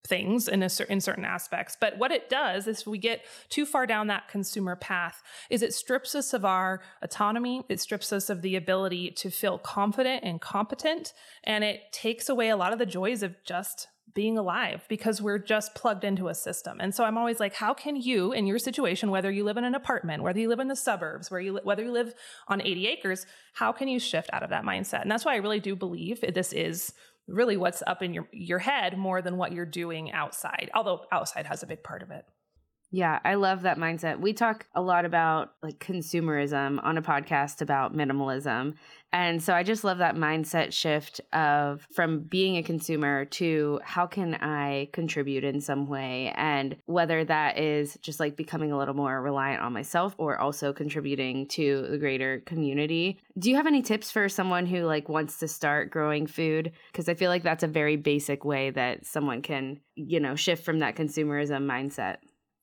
things 0.07 0.49
in, 0.49 0.63
a, 0.63 0.69
in 0.89 1.01
certain 1.01 1.25
aspects. 1.25 1.77
But 1.81 1.99
what 1.99 2.13
it 2.13 2.29
does 2.29 2.67
is 2.67 2.87
we 2.87 2.99
get 2.99 3.25
too 3.49 3.65
far 3.65 3.87
down 3.87 4.07
that 4.09 4.29
consumer 4.29 4.77
path 4.77 5.23
is 5.51 5.63
it 5.63 5.73
strips 5.73 6.15
us 6.15 6.35
of 6.35 6.45
our 6.45 6.81
autonomy. 7.03 7.65
It 7.69 7.81
strips 7.81 8.13
us 8.13 8.29
of 8.29 8.43
the 8.43 8.57
ability 8.57 9.13
to 9.13 9.31
feel 9.31 9.59
confident 9.59 10.23
and 10.25 10.41
competent. 10.41 11.15
And 11.43 11.65
it 11.65 11.93
takes 11.93 12.29
away 12.29 12.51
a 12.51 12.57
lot 12.57 12.73
of 12.73 12.79
the 12.79 12.87
joys 12.87 13.23
of 13.23 13.35
just 13.45 13.89
being 14.13 14.39
alive 14.39 14.85
because 14.89 15.21
we're 15.21 15.39
just 15.39 15.75
plugged 15.75 16.05
into 16.05 16.29
a 16.29 16.35
system. 16.35 16.79
And 16.81 16.95
so 16.95 17.05
I'm 17.05 17.19
always 17.19 17.41
like, 17.41 17.55
how 17.55 17.75
can 17.75 17.97
you, 17.97 18.33
in 18.33 18.47
your 18.47 18.59
situation, 18.59 19.11
whether 19.11 19.31
you 19.31 19.43
live 19.43 19.57
in 19.57 19.65
an 19.65 19.75
apartment, 19.75 20.23
whether 20.23 20.39
you 20.39 20.49
live 20.49 20.61
in 20.61 20.69
the 20.69 20.77
suburbs, 20.77 21.31
where 21.31 21.41
you 21.41 21.59
whether 21.65 21.83
you 21.83 21.91
live 21.91 22.15
on 22.47 22.61
80 22.61 22.87
acres, 22.87 23.27
how 23.55 23.73
can 23.73 23.89
you 23.89 23.99
shift 23.99 24.31
out 24.33 24.45
of 24.45 24.51
that 24.51 24.65
mindset? 24.65 25.03
And 25.03 25.11
that's 25.11 25.25
why 25.25 25.35
I 25.35 25.39
really 25.39 25.61
do 25.61 25.75
believe 25.75 26.21
this 26.21 26.53
is 26.53 26.93
really 27.27 27.57
what's 27.57 27.83
up 27.87 28.03
in 28.03 28.15
your 28.15 28.29
your 28.33 28.59
head 28.59 28.99
more 28.99 29.23
than 29.23 29.37
what 29.37 29.53
you're 29.53 29.67
doing 29.67 30.13
outside. 30.13 30.71
Although 30.75 31.05
outside 31.11 31.47
has 31.47 31.63
a 31.63 31.67
big 31.67 31.83
part 31.83 32.03
of 32.03 32.11
it. 32.11 32.25
Yeah, 32.95 33.19
I 33.25 33.35
love 33.35 33.63
that 33.63 33.77
mindset. 33.77 34.21
We 34.21 34.33
talk 34.33 34.69
a 34.73 34.81
lot 34.81 35.05
about 35.05 35.55
like 35.65 35.81
consumerism 35.81 36.79
on 36.85 36.97
a 36.97 37.03
podcast 37.03 37.61
about 37.61 37.93
minimalism. 37.93 38.75
And 39.13 39.43
so 39.43 39.53
I 39.53 39.65
just 39.65 39.83
love 39.83 39.99
that 39.99 40.15
mindset 40.15 40.73
shift 40.73 41.21
of 41.33 41.85
from 41.93 42.21
being 42.21 42.57
a 42.57 42.63
consumer 42.63 43.25
to 43.25 43.81
how 43.83 44.07
can 44.07 44.37
I 44.37 44.91
contribute 44.93 45.43
in 45.43 45.61
some 45.61 45.89
way 45.89 46.33
and 46.37 46.77
whether 46.87 47.25
that 47.25 47.59
is 47.59 47.99
just 48.01 48.21
like 48.21 48.37
becoming 48.37 48.71
a 48.71 48.79
little 48.79 48.95
more 48.95 49.21
reliant 49.21 49.63
on 49.63 49.73
myself 49.73 50.15
or 50.17 50.39
also 50.39 50.73
contributing 50.73 51.49
to 51.49 51.89
the 51.91 51.99
greater 51.99 52.45
community. 52.47 53.19
Do 53.37 53.51
you 53.51 53.57
have 53.57 53.67
any 53.67 53.83
tips 53.83 54.13
for 54.13 54.29
someone 54.29 54.67
who 54.67 54.83
like 54.85 55.09
wants 55.09 55.41
to 55.41 55.49
start 55.49 55.91
growing 55.91 56.29
food 56.29 56.71
because 56.93 57.09
I 57.09 57.15
feel 57.15 57.31
like 57.31 57.43
that's 57.43 57.65
a 57.65 57.69
very 57.69 57.97
basic 57.97 58.45
way 58.45 58.71
that 58.71 59.05
someone 59.05 59.43
can, 59.43 59.81
you 59.97 60.21
know, 60.21 60.37
shift 60.37 60.65
from 60.65 60.79
that 60.79 60.95
consumerism 60.95 61.67
mindset? 61.67 62.19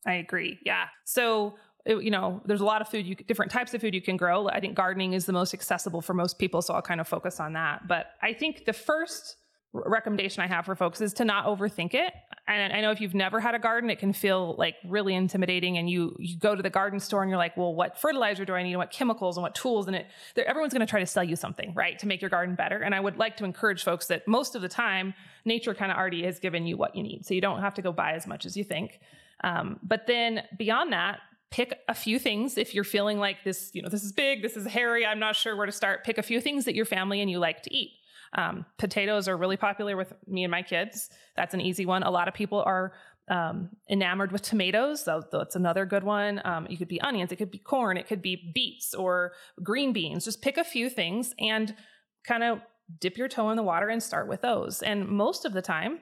I 0.05 0.13
agree. 0.13 0.59
Yeah. 0.65 0.85
So, 1.05 1.55
you 1.85 2.11
know, 2.11 2.41
there's 2.45 2.61
a 2.61 2.65
lot 2.65 2.81
of 2.81 2.89
food, 2.89 3.05
you, 3.05 3.15
different 3.15 3.51
types 3.51 3.73
of 3.73 3.81
food 3.81 3.93
you 3.93 4.01
can 4.01 4.17
grow. 4.17 4.47
I 4.47 4.59
think 4.59 4.75
gardening 4.75 5.13
is 5.13 5.25
the 5.25 5.33
most 5.33 5.53
accessible 5.53 6.01
for 6.01 6.13
most 6.13 6.37
people. 6.39 6.61
So 6.61 6.73
I'll 6.73 6.81
kind 6.81 7.01
of 7.01 7.07
focus 7.07 7.39
on 7.39 7.53
that. 7.53 7.87
But 7.87 8.07
I 8.21 8.33
think 8.33 8.65
the 8.65 8.73
first 8.73 9.37
recommendation 9.73 10.43
I 10.43 10.47
have 10.47 10.65
for 10.65 10.75
folks 10.75 10.99
is 10.99 11.13
to 11.13 11.23
not 11.23 11.45
overthink 11.45 11.93
it. 11.93 12.13
And 12.45 12.73
I 12.73 12.81
know 12.81 12.91
if 12.91 12.99
you've 12.99 13.15
never 13.15 13.39
had 13.39 13.55
a 13.55 13.59
garden, 13.59 13.89
it 13.89 13.99
can 13.99 14.11
feel 14.11 14.55
like 14.57 14.75
really 14.85 15.15
intimidating. 15.15 15.77
And 15.77 15.89
you 15.89 16.13
you 16.19 16.37
go 16.37 16.55
to 16.55 16.61
the 16.61 16.69
garden 16.69 16.99
store 16.99 17.21
and 17.21 17.29
you're 17.29 17.37
like, 17.37 17.55
well, 17.55 17.73
what 17.73 17.97
fertilizer 17.97 18.43
do 18.43 18.53
I 18.53 18.63
need, 18.63 18.71
and 18.71 18.79
what 18.79 18.91
chemicals, 18.91 19.37
and 19.37 19.43
what 19.43 19.55
tools? 19.55 19.87
And 19.87 19.95
it 19.95 20.07
everyone's 20.35 20.73
going 20.73 20.85
to 20.85 20.89
try 20.89 20.99
to 20.99 21.05
sell 21.05 21.23
you 21.23 21.37
something, 21.37 21.73
right, 21.73 21.97
to 21.99 22.07
make 22.07 22.19
your 22.19 22.29
garden 22.29 22.55
better. 22.55 22.79
And 22.79 22.93
I 22.93 22.99
would 22.99 23.17
like 23.17 23.37
to 23.37 23.45
encourage 23.45 23.83
folks 23.83 24.07
that 24.07 24.27
most 24.27 24.55
of 24.55 24.61
the 24.61 24.67
time, 24.67 25.13
nature 25.45 25.73
kind 25.73 25.89
of 25.89 25.97
already 25.97 26.23
has 26.23 26.39
given 26.39 26.65
you 26.65 26.75
what 26.75 26.93
you 26.93 27.03
need, 27.03 27.25
so 27.25 27.33
you 27.33 27.41
don't 27.41 27.61
have 27.61 27.75
to 27.75 27.81
go 27.81 27.93
buy 27.93 28.11
as 28.13 28.27
much 28.27 28.45
as 28.45 28.57
you 28.57 28.65
think. 28.65 28.99
Um, 29.43 29.79
but 29.83 30.07
then 30.07 30.43
beyond 30.57 30.93
that, 30.93 31.19
pick 31.51 31.77
a 31.89 31.93
few 31.93 32.17
things 32.17 32.57
if 32.57 32.73
you're 32.73 32.83
feeling 32.83 33.19
like 33.19 33.43
this, 33.43 33.71
you 33.73 33.81
know, 33.81 33.89
this 33.89 34.03
is 34.03 34.13
big, 34.13 34.41
this 34.41 34.55
is 34.55 34.65
hairy, 34.65 35.05
I'm 35.05 35.19
not 35.19 35.35
sure 35.35 35.55
where 35.55 35.65
to 35.65 35.71
start. 35.71 36.03
Pick 36.05 36.17
a 36.17 36.23
few 36.23 36.39
things 36.39 36.65
that 36.65 36.75
your 36.75 36.85
family 36.85 37.21
and 37.21 37.29
you 37.29 37.39
like 37.39 37.61
to 37.63 37.75
eat. 37.75 37.91
Um, 38.33 38.65
potatoes 38.77 39.27
are 39.27 39.35
really 39.35 39.57
popular 39.57 39.97
with 39.97 40.13
me 40.25 40.45
and 40.45 40.51
my 40.51 40.61
kids. 40.61 41.09
That's 41.35 41.53
an 41.53 41.59
easy 41.59 41.85
one. 41.85 42.03
A 42.03 42.11
lot 42.11 42.29
of 42.29 42.33
people 42.33 42.63
are 42.65 42.93
um, 43.27 43.69
enamored 43.89 44.31
with 44.31 44.41
tomatoes, 44.41 45.03
so 45.03 45.23
that's 45.31 45.55
another 45.55 45.85
good 45.85 46.03
one. 46.03 46.41
Um, 46.45 46.67
it 46.69 46.77
could 46.77 46.87
be 46.87 47.01
onions, 47.01 47.31
it 47.31 47.35
could 47.35 47.51
be 47.51 47.57
corn, 47.57 47.97
it 47.97 48.07
could 48.07 48.21
be 48.21 48.51
beets 48.53 48.93
or 48.93 49.33
green 49.61 49.91
beans. 49.93 50.25
Just 50.25 50.41
pick 50.41 50.57
a 50.57 50.63
few 50.63 50.89
things 50.89 51.33
and 51.39 51.75
kind 52.25 52.43
of 52.43 52.61
dip 52.99 53.17
your 53.17 53.27
toe 53.27 53.49
in 53.49 53.57
the 53.57 53.63
water 53.63 53.89
and 53.89 54.01
start 54.01 54.27
with 54.27 54.41
those. 54.41 54.81
And 54.81 55.07
most 55.07 55.45
of 55.45 55.53
the 55.53 55.61
time, 55.61 55.99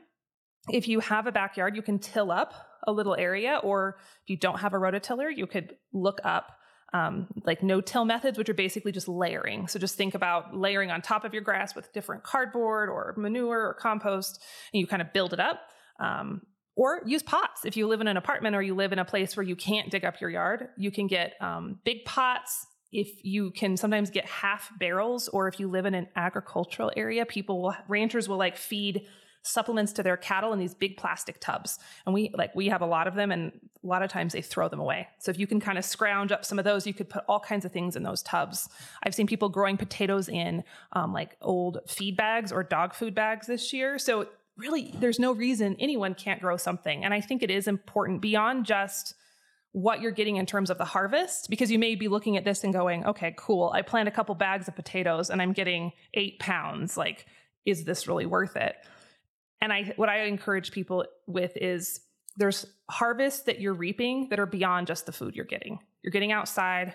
if 0.71 0.87
you 0.87 0.99
have 0.99 1.27
a 1.27 1.31
backyard, 1.31 1.75
you 1.75 1.81
can 1.81 1.99
till 1.99 2.31
up 2.31 2.53
a 2.87 2.91
little 2.91 3.15
area, 3.15 3.59
or 3.63 3.97
if 4.23 4.29
you 4.29 4.37
don't 4.37 4.59
have 4.59 4.73
a 4.73 4.77
rototiller, 4.77 5.29
you 5.35 5.47
could 5.47 5.75
look 5.93 6.19
up 6.23 6.51
um, 6.93 7.27
like 7.45 7.61
no-till 7.61 8.05
methods, 8.05 8.37
which 8.37 8.49
are 8.49 8.55
basically 8.55 8.91
just 8.91 9.07
layering. 9.07 9.67
So 9.67 9.77
just 9.77 9.95
think 9.95 10.15
about 10.15 10.55
layering 10.55 10.89
on 10.89 11.01
top 11.01 11.23
of 11.23 11.33
your 11.33 11.43
grass 11.43 11.75
with 11.75 11.93
different 11.93 12.23
cardboard 12.23 12.89
or 12.89 13.13
manure 13.17 13.67
or 13.67 13.73
compost, 13.75 14.41
and 14.73 14.79
you 14.79 14.87
kind 14.87 15.01
of 15.01 15.13
build 15.13 15.33
it 15.33 15.39
up. 15.39 15.59
Um, 15.99 16.41
or 16.75 17.01
use 17.05 17.21
pots. 17.21 17.65
If 17.65 17.75
you 17.75 17.87
live 17.87 17.99
in 17.99 18.07
an 18.07 18.15
apartment 18.15 18.55
or 18.55 18.61
you 18.61 18.73
live 18.73 18.93
in 18.93 18.99
a 18.99 19.05
place 19.05 19.35
where 19.35 19.43
you 19.43 19.57
can't 19.57 19.91
dig 19.91 20.05
up 20.05 20.21
your 20.21 20.29
yard, 20.29 20.69
you 20.77 20.91
can 20.91 21.07
get 21.07 21.33
um, 21.41 21.79
big 21.83 22.05
pots. 22.05 22.65
If 22.91 23.09
you 23.21 23.51
can 23.51 23.75
sometimes 23.75 24.09
get 24.09 24.25
half 24.25 24.71
barrels, 24.79 25.27
or 25.27 25.49
if 25.49 25.59
you 25.59 25.69
live 25.69 25.85
in 25.85 25.93
an 25.93 26.07
agricultural 26.15 26.91
area, 26.95 27.25
people 27.25 27.61
will, 27.61 27.75
ranchers 27.89 28.29
will 28.29 28.37
like 28.37 28.55
feed 28.55 29.01
supplements 29.41 29.93
to 29.93 30.03
their 30.03 30.17
cattle 30.17 30.53
in 30.53 30.59
these 30.59 30.73
big 30.73 30.97
plastic 30.97 31.39
tubs. 31.39 31.79
And 32.05 32.13
we 32.13 32.31
like 32.37 32.53
we 32.55 32.67
have 32.67 32.81
a 32.81 32.85
lot 32.85 33.07
of 33.07 33.15
them 33.15 33.31
and 33.31 33.51
a 33.83 33.87
lot 33.87 34.03
of 34.03 34.11
times 34.11 34.33
they 34.33 34.41
throw 34.41 34.67
them 34.67 34.79
away. 34.79 35.07
So 35.19 35.31
if 35.31 35.39
you 35.39 35.47
can 35.47 35.59
kind 35.59 35.77
of 35.77 35.85
scrounge 35.85 36.31
up 36.31 36.43
some 36.43 36.59
of 36.59 36.65
those, 36.65 36.85
you 36.85 36.93
could 36.93 37.09
put 37.09 37.23
all 37.27 37.39
kinds 37.39 37.65
of 37.65 37.71
things 37.71 37.95
in 37.95 38.03
those 38.03 38.21
tubs. 38.21 38.69
I've 39.03 39.15
seen 39.15 39.27
people 39.27 39.49
growing 39.49 39.77
potatoes 39.77 40.27
in 40.29 40.63
um, 40.93 41.13
like 41.13 41.37
old 41.41 41.79
feed 41.87 42.17
bags 42.17 42.51
or 42.51 42.63
dog 42.63 42.93
food 42.93 43.15
bags 43.15 43.47
this 43.47 43.71
year. 43.71 43.97
So 43.97 44.27
really 44.57 44.93
there's 44.99 45.19
no 45.19 45.31
reason 45.31 45.75
anyone 45.79 46.13
can't 46.13 46.41
grow 46.41 46.57
something. 46.57 47.05
And 47.05 47.13
I 47.13 47.21
think 47.21 47.41
it 47.41 47.49
is 47.49 47.67
important 47.67 48.21
beyond 48.21 48.65
just 48.65 49.15
what 49.71 50.01
you're 50.01 50.11
getting 50.11 50.37
in 50.37 50.45
terms 50.45 50.69
of 50.69 50.77
the 50.77 50.85
harvest 50.85 51.49
because 51.49 51.71
you 51.71 51.77
may 51.77 51.95
be 51.95 52.07
looking 52.07 52.37
at 52.37 52.43
this 52.43 52.63
and 52.63 52.73
going 52.73 53.05
okay 53.05 53.35
cool 53.37 53.71
i 53.75 53.83
plant 53.83 54.07
a 54.07 54.11
couple 54.11 54.33
bags 54.33 54.67
of 54.67 54.75
potatoes 54.75 55.29
and 55.29 55.43
i'm 55.43 55.53
getting 55.53 55.91
eight 56.15 56.39
pounds 56.39 56.97
like 56.97 57.27
is 57.67 57.83
this 57.83 58.07
really 58.07 58.25
worth 58.25 58.55
it 58.55 58.75
and 59.61 59.73
I 59.73 59.93
what 59.95 60.09
I 60.09 60.23
encourage 60.25 60.71
people 60.71 61.05
with 61.27 61.55
is 61.57 62.01
there's 62.37 62.65
harvests 62.89 63.43
that 63.43 63.59
you're 63.59 63.73
reaping 63.73 64.29
that 64.29 64.39
are 64.39 64.45
beyond 64.45 64.87
just 64.87 65.05
the 65.05 65.11
food 65.11 65.35
you're 65.35 65.45
getting. 65.45 65.79
You're 66.03 66.11
getting 66.11 66.31
outside, 66.31 66.93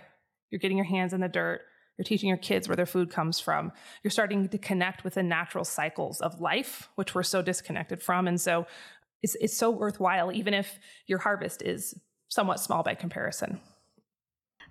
you're 0.51 0.59
getting 0.59 0.79
your 0.79 0.87
hands 0.87 1.13
in 1.13 1.21
the 1.21 1.29
dirt, 1.29 1.61
you're 1.99 2.05
teaching 2.05 2.29
your 2.29 2.39
kids 2.39 2.69
where 2.69 2.77
their 2.77 2.87
food 2.87 3.11
comes 3.11 3.39
from. 3.39 3.73
You're 4.03 4.11
starting 4.11 4.49
to 4.49 4.59
connect 4.59 5.05
with 5.05 5.15
the 5.15 5.23
natural 5.23 5.65
cycles 5.65 6.21
of 6.21 6.41
life, 6.41 6.89
which 6.97 7.15
we're 7.15 7.23
so 7.23 7.43
disconnected 7.43 8.03
from. 8.03 8.27
And 8.27 8.41
so 8.41 8.67
it's, 9.23 9.37
it's 9.37 9.57
so 9.57 9.71
worthwhile, 9.71 10.33
even 10.33 10.55
if 10.55 10.79
your 11.07 11.19
harvest 11.19 11.63
is 11.63 11.95
somewhat 12.29 12.61
small 12.61 12.83
by 12.83 12.95
comparison. 12.95 13.61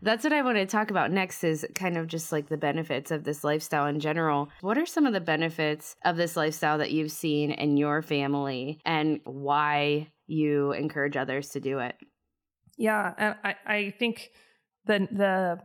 That's 0.03 0.23
what 0.23 0.33
I 0.33 0.41
want 0.41 0.57
to 0.57 0.65
talk 0.65 0.91
about 0.91 1.11
next 1.11 1.43
is 1.43 1.65
kind 1.75 1.97
of 1.97 2.07
just 2.07 2.31
like 2.31 2.49
the 2.49 2.57
benefits 2.57 3.09
of 3.09 3.23
this 3.23 3.43
lifestyle 3.43 3.85
in 3.87 3.99
general. 3.99 4.49
What 4.61 4.77
are 4.77 4.85
some 4.85 5.05
of 5.05 5.13
the 5.13 5.21
benefits 5.21 5.95
of 6.03 6.17
this 6.17 6.35
lifestyle 6.35 6.77
that 6.79 6.91
you've 6.91 7.11
seen 7.11 7.51
in 7.51 7.77
your 7.77 8.01
family 8.01 8.79
and 8.85 9.21
why 9.23 10.11
you 10.27 10.73
encourage 10.73 11.15
others 11.15 11.49
to 11.49 11.59
do 11.59 11.79
it? 11.79 11.95
Yeah, 12.77 13.13
and 13.17 13.35
I, 13.43 13.55
I 13.65 13.93
think 13.97 14.31
the 14.85 15.07
the 15.11 15.59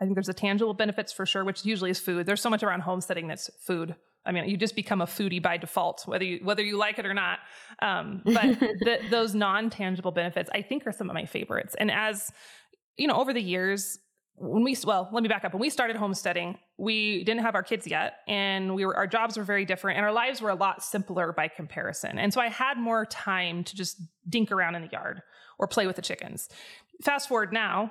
I 0.00 0.04
think 0.04 0.14
there's 0.14 0.28
the 0.28 0.34
tangible 0.34 0.74
benefits 0.74 1.12
for 1.12 1.26
sure, 1.26 1.44
which 1.44 1.64
usually 1.64 1.90
is 1.90 1.98
food. 2.00 2.26
There's 2.26 2.40
so 2.40 2.50
much 2.50 2.62
around 2.62 2.80
homesteading 2.80 3.28
that's 3.28 3.50
food. 3.66 3.96
I 4.24 4.32
mean, 4.32 4.48
you 4.48 4.56
just 4.56 4.76
become 4.76 5.00
a 5.00 5.06
foodie 5.06 5.42
by 5.42 5.56
default, 5.56 6.02
whether 6.06 6.24
you 6.24 6.40
whether 6.42 6.62
you 6.62 6.76
like 6.76 6.98
it 6.98 7.06
or 7.06 7.14
not. 7.14 7.38
Um, 7.80 8.22
but 8.24 8.60
the, 8.60 8.98
those 9.10 9.34
non 9.34 9.70
tangible 9.70 10.12
benefits, 10.12 10.50
I 10.52 10.62
think, 10.62 10.86
are 10.86 10.92
some 10.92 11.08
of 11.08 11.14
my 11.14 11.24
favorites. 11.24 11.74
And 11.78 11.90
as 11.90 12.30
you 13.00 13.06
know, 13.06 13.16
over 13.16 13.32
the 13.32 13.40
years, 13.40 13.98
when 14.34 14.62
we 14.62 14.76
well, 14.84 15.08
let 15.10 15.22
me 15.22 15.28
back 15.28 15.42
up. 15.42 15.54
When 15.54 15.60
we 15.60 15.70
started 15.70 15.96
homesteading, 15.96 16.58
we 16.76 17.24
didn't 17.24 17.40
have 17.40 17.54
our 17.54 17.62
kids 17.62 17.86
yet, 17.86 18.16
and 18.28 18.74
we 18.74 18.84
were 18.84 18.94
our 18.94 19.06
jobs 19.06 19.38
were 19.38 19.42
very 19.42 19.64
different, 19.64 19.96
and 19.96 20.04
our 20.04 20.12
lives 20.12 20.42
were 20.42 20.50
a 20.50 20.54
lot 20.54 20.84
simpler 20.84 21.32
by 21.32 21.48
comparison. 21.48 22.18
And 22.18 22.32
so 22.32 22.42
I 22.42 22.48
had 22.48 22.76
more 22.76 23.06
time 23.06 23.64
to 23.64 23.74
just 23.74 24.02
dink 24.28 24.52
around 24.52 24.74
in 24.74 24.82
the 24.82 24.88
yard 24.88 25.22
or 25.58 25.66
play 25.66 25.86
with 25.86 25.96
the 25.96 26.02
chickens. 26.02 26.50
Fast 27.02 27.26
forward 27.26 27.54
now, 27.54 27.90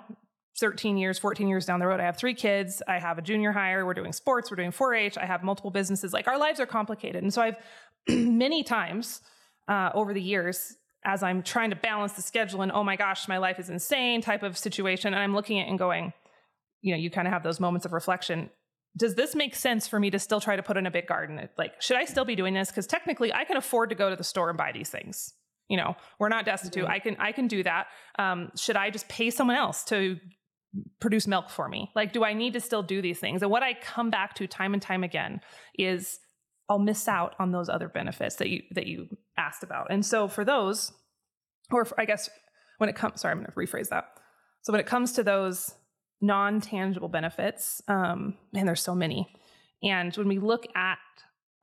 13 0.59 0.95
years, 0.95 1.17
14 1.17 1.47
years 1.47 1.65
down 1.65 1.79
the 1.79 1.87
road, 1.87 1.99
I 1.99 2.03
have 2.03 2.17
three 2.17 2.35
kids. 2.35 2.83
I 2.87 2.99
have 2.99 3.17
a 3.17 3.23
junior 3.23 3.51
hire. 3.51 3.87
We're 3.87 3.95
doing 3.95 4.13
sports. 4.13 4.51
We're 4.51 4.57
doing 4.57 4.71
4-H. 4.71 5.17
I 5.17 5.25
have 5.25 5.41
multiple 5.41 5.71
businesses. 5.71 6.13
Like 6.13 6.27
our 6.27 6.37
lives 6.37 6.59
are 6.59 6.67
complicated, 6.67 7.23
and 7.23 7.33
so 7.33 7.41
I've 7.41 7.55
many 8.07 8.63
times 8.63 9.21
uh, 9.67 9.89
over 9.95 10.13
the 10.13 10.21
years 10.21 10.75
as 11.05 11.23
I'm 11.23 11.43
trying 11.43 11.69
to 11.69 11.75
balance 11.75 12.13
the 12.13 12.21
schedule 12.21 12.61
and 12.61 12.71
oh 12.71 12.83
my 12.83 12.95
gosh, 12.95 13.27
my 13.27 13.37
life 13.37 13.59
is 13.59 13.69
insane 13.69 14.21
type 14.21 14.43
of 14.43 14.57
situation. 14.57 15.13
And 15.13 15.21
I'm 15.21 15.33
looking 15.33 15.59
at 15.59 15.67
it 15.67 15.69
and 15.69 15.79
going, 15.79 16.13
you 16.81 16.93
know, 16.93 16.99
you 16.99 17.09
kind 17.09 17.27
of 17.27 17.33
have 17.33 17.43
those 17.43 17.59
moments 17.59 17.85
of 17.85 17.93
reflection. 17.93 18.49
Does 18.97 19.15
this 19.15 19.35
make 19.35 19.55
sense 19.55 19.87
for 19.87 19.99
me 19.99 20.09
to 20.09 20.19
still 20.19 20.41
try 20.41 20.55
to 20.55 20.63
put 20.63 20.77
in 20.77 20.85
a 20.85 20.91
big 20.91 21.07
garden? 21.07 21.47
Like, 21.57 21.81
should 21.81 21.97
I 21.97 22.05
still 22.05 22.25
be 22.25 22.35
doing 22.35 22.53
this? 22.53 22.69
Because 22.69 22.87
technically, 22.87 23.33
I 23.33 23.45
can 23.45 23.55
afford 23.55 23.89
to 23.89 23.95
go 23.95 24.09
to 24.09 24.15
the 24.15 24.23
store 24.23 24.49
and 24.49 24.57
buy 24.57 24.71
these 24.71 24.89
things. 24.89 25.33
You 25.69 25.77
know, 25.77 25.95
we're 26.17 26.29
not 26.29 26.45
destitute. 26.45 26.83
Mm-hmm. 26.83 26.91
I 26.91 26.99
can 26.99 27.15
I 27.19 27.31
can 27.31 27.47
do 27.47 27.63
that. 27.63 27.87
Um, 28.17 28.51
should 28.57 28.75
I 28.75 28.89
just 28.89 29.07
pay 29.07 29.29
someone 29.29 29.55
else 29.55 29.83
to 29.85 30.17
produce 30.99 31.27
milk 31.27 31.49
for 31.49 31.69
me? 31.69 31.91
Like, 31.95 32.11
do 32.11 32.23
I 32.23 32.33
need 32.33 32.53
to 32.53 32.59
still 32.59 32.81
do 32.81 33.01
these 33.01 33.19
things? 33.19 33.43
And 33.43 33.51
what 33.51 33.63
I 33.63 33.75
come 33.75 34.09
back 34.09 34.33
to 34.35 34.47
time 34.47 34.73
and 34.73 34.81
time 34.81 35.03
again 35.03 35.41
is 35.77 36.19
I'll 36.69 36.79
miss 36.79 37.07
out 37.07 37.35
on 37.39 37.51
those 37.51 37.69
other 37.69 37.89
benefits 37.89 38.35
that 38.37 38.49
you 38.49 38.61
that 38.71 38.87
you 38.87 39.07
asked 39.39 39.63
about. 39.63 39.87
And 39.89 40.05
so 40.05 40.27
for 40.27 40.45
those, 40.45 40.91
or 41.71 41.87
I 41.97 42.05
guess 42.05 42.29
when 42.77 42.89
it 42.89 42.95
comes, 42.95 43.21
sorry, 43.21 43.31
I'm 43.31 43.39
going 43.39 43.51
to 43.51 43.57
rephrase 43.57 43.89
that. 43.89 44.05
So 44.61 44.73
when 44.73 44.79
it 44.79 44.85
comes 44.85 45.13
to 45.13 45.23
those 45.23 45.73
non-tangible 46.21 47.07
benefits, 47.09 47.81
um, 47.87 48.35
and 48.53 48.67
there's 48.67 48.83
so 48.83 48.93
many. 48.93 49.27
And 49.81 50.15
when 50.15 50.27
we 50.27 50.37
look 50.37 50.65
at 50.75 50.99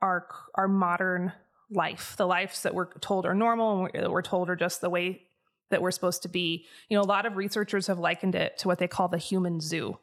our 0.01 0.27
our 0.55 0.69
modern 0.69 1.33
life, 1.71 2.15
the 2.17 2.27
lives 2.27 2.63
that 2.63 2.75
we're 2.75 2.93
told 3.01 3.27
are 3.27 3.35
normal 3.35 3.85
and 3.85 3.91
we're, 3.95 4.11
we're 4.11 4.23
told 4.23 4.49
are 4.49 4.57
just 4.57 4.81
the 4.81 4.91
way 4.91 5.23
that 5.71 5.83
we're 5.83 5.91
supposed 5.91 6.23
to 6.23 6.29
be, 6.29 6.65
you 6.89 6.97
know, 6.97 7.03
a 7.03 7.05
lot 7.05 7.27
of 7.27 7.37
researchers 7.37 7.89
have 7.89 7.99
likened 7.99 8.35
it 8.35 8.57
to 8.59 8.69
what 8.69 8.79
they 8.79 8.89
call 8.89 9.09
the 9.09 9.19
human 9.19 9.61
zoo. 9.61 9.99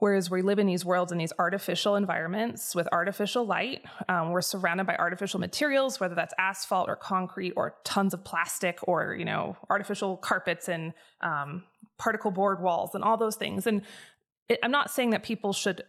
Whereas 0.00 0.30
we 0.30 0.40
live 0.40 0.58
in 0.58 0.66
these 0.66 0.82
worlds 0.82 1.12
in 1.12 1.18
these 1.18 1.32
artificial 1.38 1.94
environments 1.94 2.74
with 2.74 2.88
artificial 2.90 3.44
light, 3.44 3.82
um, 4.08 4.30
we're 4.30 4.40
surrounded 4.40 4.86
by 4.86 4.96
artificial 4.96 5.38
materials, 5.38 6.00
whether 6.00 6.14
that's 6.14 6.32
asphalt 6.38 6.88
or 6.88 6.96
concrete 6.96 7.52
or 7.54 7.76
tons 7.84 8.14
of 8.14 8.24
plastic 8.24 8.78
or 8.88 9.14
you 9.14 9.26
know 9.26 9.58
artificial 9.68 10.16
carpets 10.16 10.70
and 10.70 10.94
um, 11.20 11.64
particle 11.98 12.30
board 12.30 12.62
walls 12.62 12.94
and 12.94 13.04
all 13.04 13.18
those 13.18 13.36
things. 13.36 13.66
And 13.66 13.82
it, 14.48 14.58
I'm 14.62 14.70
not 14.70 14.90
saying 14.90 15.10
that 15.10 15.22
people 15.22 15.52
should 15.52 15.82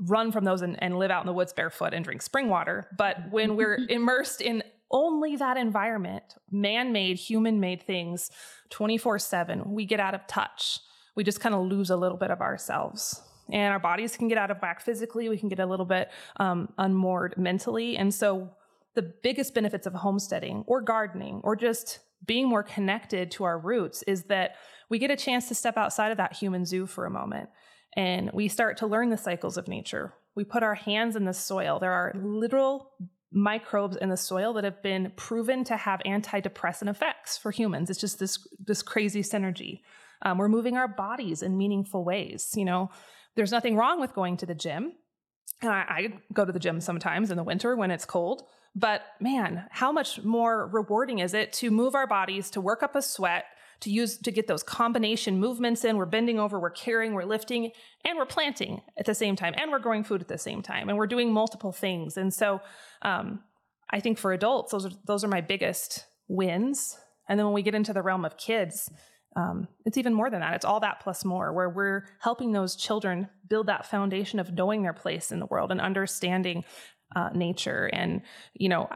run 0.00 0.32
from 0.32 0.42
those 0.42 0.60
and, 0.60 0.82
and 0.82 0.98
live 0.98 1.12
out 1.12 1.22
in 1.22 1.26
the 1.26 1.32
woods 1.32 1.52
barefoot 1.52 1.94
and 1.94 2.04
drink 2.04 2.22
spring 2.22 2.48
water, 2.48 2.88
but 2.98 3.30
when 3.30 3.54
we're 3.54 3.78
immersed 3.88 4.40
in 4.40 4.64
only 4.90 5.36
that 5.36 5.56
environment, 5.56 6.34
man-made, 6.50 7.16
human-made 7.16 7.84
things, 7.84 8.28
24/7, 8.72 9.68
we 9.68 9.86
get 9.86 10.00
out 10.00 10.14
of 10.16 10.26
touch. 10.26 10.80
We 11.14 11.22
just 11.22 11.40
kind 11.40 11.54
of 11.54 11.64
lose 11.64 11.90
a 11.90 11.96
little 11.96 12.18
bit 12.18 12.32
of 12.32 12.40
ourselves 12.40 13.22
and 13.50 13.72
our 13.72 13.78
bodies 13.78 14.16
can 14.16 14.28
get 14.28 14.38
out 14.38 14.50
of 14.50 14.58
whack 14.60 14.80
physically. 14.80 15.28
We 15.28 15.38
can 15.38 15.48
get 15.48 15.60
a 15.60 15.66
little 15.66 15.86
bit 15.86 16.10
um, 16.36 16.72
unmoored 16.78 17.36
mentally. 17.36 17.96
And 17.96 18.12
so, 18.12 18.50
the 18.94 19.02
biggest 19.02 19.54
benefits 19.54 19.86
of 19.86 19.92
homesteading 19.92 20.64
or 20.66 20.80
gardening 20.80 21.42
or 21.44 21.54
just 21.54 21.98
being 22.24 22.48
more 22.48 22.62
connected 22.62 23.30
to 23.30 23.44
our 23.44 23.58
roots 23.58 24.02
is 24.04 24.24
that 24.24 24.56
we 24.88 24.98
get 24.98 25.10
a 25.10 25.16
chance 25.16 25.48
to 25.48 25.54
step 25.54 25.76
outside 25.76 26.10
of 26.10 26.16
that 26.16 26.32
human 26.32 26.64
zoo 26.64 26.86
for 26.86 27.04
a 27.04 27.10
moment 27.10 27.50
and 27.96 28.30
we 28.32 28.46
start 28.46 28.76
to 28.78 28.86
learn 28.86 29.10
the 29.10 29.16
cycles 29.16 29.56
of 29.56 29.68
nature. 29.68 30.14
We 30.34 30.44
put 30.44 30.62
our 30.62 30.74
hands 30.74 31.16
in 31.16 31.24
the 31.24 31.32
soil. 31.32 31.78
There 31.78 31.92
are 31.92 32.12
literal 32.14 32.92
microbes 33.32 33.96
in 33.96 34.10
the 34.10 34.16
soil 34.16 34.52
that 34.52 34.64
have 34.64 34.82
been 34.82 35.12
proven 35.16 35.64
to 35.64 35.76
have 35.76 36.00
antidepressant 36.06 36.88
effects 36.88 37.38
for 37.38 37.50
humans. 37.50 37.90
It's 37.90 38.00
just 38.00 38.18
this 38.18 38.46
this 38.58 38.82
crazy 38.82 39.22
synergy. 39.22 39.80
Um, 40.22 40.38
we're 40.38 40.48
moving 40.48 40.76
our 40.76 40.88
bodies 40.88 41.42
in 41.42 41.56
meaningful 41.56 42.04
ways. 42.04 42.52
You 42.54 42.66
know, 42.66 42.90
there's 43.36 43.52
nothing 43.52 43.76
wrong 43.76 44.00
with 44.00 44.14
going 44.14 44.36
to 44.38 44.46
the 44.46 44.54
gym. 44.54 44.92
And 45.62 45.70
I, 45.70 45.84
I 45.88 46.08
go 46.32 46.44
to 46.44 46.52
the 46.52 46.58
gym 46.58 46.80
sometimes 46.80 47.30
in 47.30 47.36
the 47.36 47.44
winter 47.44 47.76
when 47.76 47.90
it's 47.90 48.04
cold. 48.04 48.42
But 48.74 49.02
man, 49.20 49.66
how 49.70 49.92
much 49.92 50.22
more 50.22 50.68
rewarding 50.68 51.20
is 51.20 51.32
it 51.32 51.52
to 51.54 51.70
move 51.70 51.94
our 51.94 52.06
bodies, 52.06 52.50
to 52.50 52.60
work 52.60 52.82
up 52.82 52.94
a 52.94 53.00
sweat, 53.00 53.44
to 53.80 53.90
use 53.90 54.18
to 54.18 54.30
get 54.30 54.46
those 54.46 54.62
combination 54.62 55.38
movements 55.38 55.84
in. 55.84 55.96
We're 55.96 56.06
bending 56.06 56.38
over, 56.38 56.58
we're 56.58 56.70
carrying, 56.70 57.12
we're 57.14 57.24
lifting, 57.24 57.72
and 58.04 58.18
we're 58.18 58.26
planting 58.26 58.82
at 58.98 59.06
the 59.06 59.14
same 59.14 59.36
time, 59.36 59.54
and 59.56 59.70
we're 59.70 59.78
growing 59.78 60.04
food 60.04 60.20
at 60.20 60.28
the 60.28 60.38
same 60.38 60.62
time, 60.62 60.88
and 60.88 60.96
we're 60.96 61.06
doing 61.06 61.32
multiple 61.32 61.72
things. 61.72 62.16
And 62.16 62.32
so, 62.32 62.60
um, 63.02 63.40
I 63.90 64.00
think 64.00 64.18
for 64.18 64.32
adults, 64.32 64.72
those 64.72 64.86
are 64.86 64.90
those 65.06 65.24
are 65.24 65.28
my 65.28 65.40
biggest 65.40 66.06
wins. 66.28 66.98
And 67.28 67.38
then 67.38 67.46
when 67.46 67.54
we 67.54 67.62
get 67.62 67.74
into 67.74 67.92
the 67.92 68.02
realm 68.02 68.24
of 68.24 68.36
kids, 68.36 68.90
um, 69.36 69.68
it's 69.84 69.98
even 69.98 70.14
more 70.14 70.30
than 70.30 70.40
that. 70.40 70.54
It's 70.54 70.64
all 70.64 70.80
that 70.80 71.00
plus 71.00 71.24
more, 71.24 71.52
where 71.52 71.68
we're 71.68 72.06
helping 72.20 72.52
those 72.52 72.74
children 72.74 73.28
build 73.48 73.66
that 73.66 73.86
foundation 73.86 74.40
of 74.40 74.52
knowing 74.52 74.82
their 74.82 74.94
place 74.94 75.30
in 75.30 75.40
the 75.40 75.46
world 75.46 75.70
and 75.70 75.80
understanding 75.80 76.64
uh, 77.14 77.28
nature. 77.34 77.90
And, 77.92 78.22
you 78.54 78.70
know, 78.70 78.88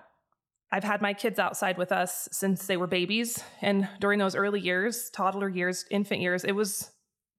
I've 0.72 0.84
had 0.84 1.02
my 1.02 1.12
kids 1.12 1.38
outside 1.38 1.76
with 1.76 1.92
us 1.92 2.26
since 2.32 2.66
they 2.66 2.78
were 2.78 2.86
babies. 2.86 3.42
And 3.60 3.86
during 4.00 4.18
those 4.18 4.34
early 4.34 4.60
years, 4.60 5.10
toddler 5.10 5.48
years, 5.48 5.84
infant 5.90 6.22
years, 6.22 6.44
it 6.44 6.52
was, 6.52 6.90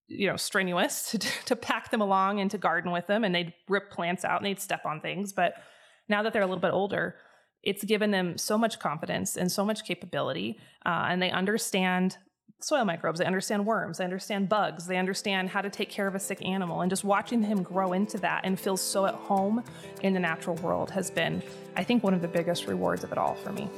you 0.07 0.27
know, 0.27 0.37
strenuous 0.37 1.09
to, 1.11 1.17
to 1.45 1.55
pack 1.55 1.89
them 1.89 2.01
along 2.01 2.39
and 2.39 2.51
to 2.51 2.59
garden 2.59 2.91
with 2.91 3.07
them. 3.07 3.23
And 3.23 3.33
they'd 3.33 3.53
rip 3.67 3.89
plants 3.89 4.23
out 4.23 4.37
and 4.37 4.45
they'd 4.45 4.59
step 4.59 4.85
on 4.85 5.01
things. 5.01 5.33
But 5.33 5.55
now 6.07 6.21
that 6.21 6.33
they're 6.33 6.43
a 6.43 6.47
little 6.47 6.61
bit 6.61 6.73
older, 6.73 7.15
it's 7.63 7.83
given 7.83 8.11
them 8.11 8.37
so 8.37 8.59
much 8.59 8.79
confidence 8.79 9.37
and 9.37 9.51
so 9.51 9.65
much 9.65 9.85
capability. 9.85 10.59
Uh, 10.85 11.07
and 11.09 11.19
they 11.19 11.31
understand 11.31 12.17
soil 12.63 12.85
microbes, 12.85 13.19
they 13.19 13.25
understand 13.25 13.65
worms, 13.65 13.97
they 13.97 14.03
understand 14.03 14.49
bugs, 14.49 14.85
they 14.85 14.97
understand 14.97 15.49
how 15.49 15.61
to 15.61 15.69
take 15.69 15.89
care 15.89 16.07
of 16.07 16.15
a 16.15 16.19
sick 16.19 16.43
animal. 16.45 16.81
And 16.81 16.89
just 16.89 17.03
watching 17.03 17.41
him 17.41 17.63
grow 17.63 17.93
into 17.93 18.17
that 18.19 18.41
and 18.43 18.59
feel 18.59 18.77
so 18.77 19.05
at 19.05 19.15
home 19.15 19.63
in 20.03 20.13
the 20.13 20.19
natural 20.19 20.55
world 20.57 20.91
has 20.91 21.09
been, 21.09 21.41
I 21.75 21.83
think, 21.83 22.03
one 22.03 22.13
of 22.13 22.21
the 22.21 22.27
biggest 22.27 22.67
rewards 22.67 23.03
of 23.03 23.11
it 23.11 23.17
all 23.17 23.35
for 23.35 23.51
me. 23.51 23.69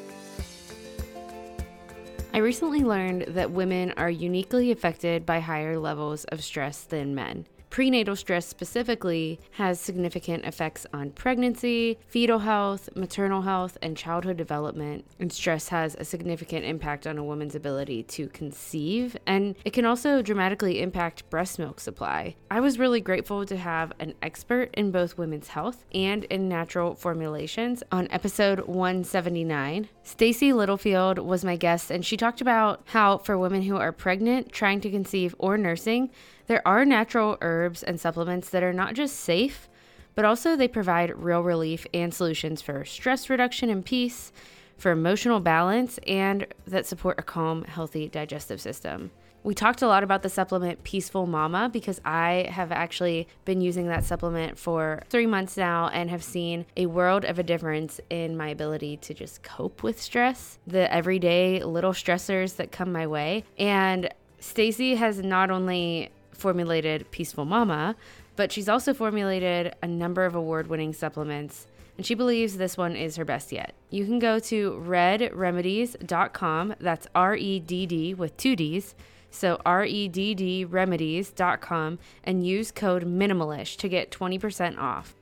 I 2.33 2.39
recently 2.39 2.83
learned 2.83 3.25
that 3.29 3.51
women 3.51 3.93
are 3.95 4.09
uniquely 4.09 4.71
affected 4.71 5.23
by 5.23 5.39
higher 5.39 5.77
levels 5.77 6.25
of 6.25 6.43
stress 6.43 6.83
than 6.83 7.13
men. 7.13 7.45
Prenatal 7.73 8.15
stress 8.15 8.45
specifically 8.45 9.39
has 9.53 9.79
significant 9.79 10.45
effects 10.45 10.85
on 10.93 11.09
pregnancy, 11.09 11.97
fetal 12.05 12.37
health, 12.37 12.87
maternal 12.95 13.41
health, 13.41 13.79
and 13.81 13.97
childhood 13.97 14.37
development. 14.37 15.05
And 15.19 15.33
stress 15.33 15.69
has 15.69 15.95
a 15.95 16.05
significant 16.05 16.65
impact 16.65 17.07
on 17.07 17.17
a 17.17 17.23
woman's 17.23 17.55
ability 17.55 18.03
to 18.03 18.27
conceive, 18.27 19.17
and 19.25 19.55
it 19.65 19.73
can 19.73 19.85
also 19.85 20.21
dramatically 20.21 20.83
impact 20.83 21.27
breast 21.31 21.57
milk 21.57 21.79
supply. 21.79 22.35
I 22.51 22.59
was 22.59 22.77
really 22.77 23.01
grateful 23.01 23.43
to 23.43 23.57
have 23.57 23.91
an 23.99 24.13
expert 24.21 24.69
in 24.75 24.91
both 24.91 25.17
women's 25.17 25.47
health 25.47 25.83
and 25.95 26.25
in 26.25 26.47
natural 26.47 26.93
formulations 26.93 27.81
on 27.91 28.07
episode 28.11 28.67
179. 28.67 29.89
Stacy 30.03 30.53
Littlefield 30.53 31.17
was 31.17 31.43
my 31.43 31.55
guest, 31.55 31.89
and 31.89 32.05
she 32.05 32.17
talked 32.17 32.39
about 32.39 32.83
how 32.85 33.17
for 33.17 33.35
women 33.35 33.63
who 33.63 33.77
are 33.77 33.91
pregnant, 33.91 34.51
trying 34.51 34.79
to 34.81 34.91
conceive, 34.91 35.33
or 35.39 35.57
nursing, 35.57 36.11
there 36.47 36.65
are 36.67 36.85
natural 36.85 37.37
herbs 37.41 37.83
and 37.83 37.99
supplements 37.99 38.49
that 38.49 38.63
are 38.63 38.73
not 38.73 38.93
just 38.93 39.17
safe, 39.17 39.69
but 40.15 40.25
also 40.25 40.55
they 40.55 40.67
provide 40.67 41.17
real 41.17 41.41
relief 41.41 41.87
and 41.93 42.13
solutions 42.13 42.61
for 42.61 42.85
stress 42.85 43.29
reduction 43.29 43.69
and 43.69 43.85
peace, 43.85 44.31
for 44.77 44.91
emotional 44.91 45.39
balance, 45.39 45.99
and 46.05 46.47
that 46.67 46.85
support 46.85 47.19
a 47.19 47.23
calm, 47.23 47.63
healthy 47.63 48.07
digestive 48.07 48.59
system. 48.59 49.11
We 49.43 49.53
talked 49.53 49.81
a 49.81 49.87
lot 49.87 50.03
about 50.03 50.23
the 50.23 50.29
supplement 50.29 50.85
Peaceful 50.85 51.25
Mama 51.25 51.69
because 51.71 51.99
I 52.05 52.47
have 52.49 52.71
actually 52.71 53.27
been 53.43 53.59
using 53.59 53.87
that 53.87 54.05
supplement 54.05 54.57
for 54.57 55.03
three 55.09 55.25
months 55.25 55.57
now 55.57 55.89
and 55.89 56.09
have 56.09 56.23
seen 56.23 56.65
a 56.77 56.85
world 56.85 57.25
of 57.25 57.39
a 57.39 57.43
difference 57.43 57.99
in 58.09 58.37
my 58.37 58.47
ability 58.47 58.97
to 58.97 59.13
just 59.13 59.43
cope 59.43 59.83
with 59.83 60.01
stress, 60.01 60.59
the 60.65 60.91
everyday 60.93 61.61
little 61.61 61.91
stressors 61.91 62.55
that 62.55 62.71
come 62.71 62.93
my 62.93 63.05
way. 63.05 63.43
And 63.57 64.13
Stacy 64.39 64.95
has 64.95 65.19
not 65.19 65.51
only 65.51 66.09
formulated 66.33 67.09
Peaceful 67.11 67.45
Mama, 67.45 67.95
but 68.35 68.51
she's 68.51 68.69
also 68.69 68.93
formulated 68.93 69.75
a 69.81 69.87
number 69.87 70.25
of 70.25 70.35
award 70.35 70.67
winning 70.67 70.93
supplements, 70.93 71.67
and 71.97 72.05
she 72.05 72.15
believes 72.15 72.57
this 72.57 72.77
one 72.77 72.95
is 72.95 73.15
her 73.15 73.25
best 73.25 73.51
yet. 73.51 73.73
You 73.89 74.05
can 74.05 74.19
go 74.19 74.39
to 74.39 74.83
reddremedies.com, 74.85 76.75
that's 76.79 77.07
R 77.13 77.35
E 77.35 77.59
D 77.59 77.85
D 77.85 78.13
with 78.13 78.35
two 78.37 78.55
D's. 78.55 78.95
So, 79.29 79.59
R 79.65 79.85
D 79.85 80.09
D 80.09 80.65
remedies.com 80.65 81.99
and 82.23 82.45
use 82.45 82.71
code 82.71 83.03
minimalish 83.03 83.77
to 83.77 83.89
get 83.89 84.11
20% 84.11 84.77
off. 84.77 85.15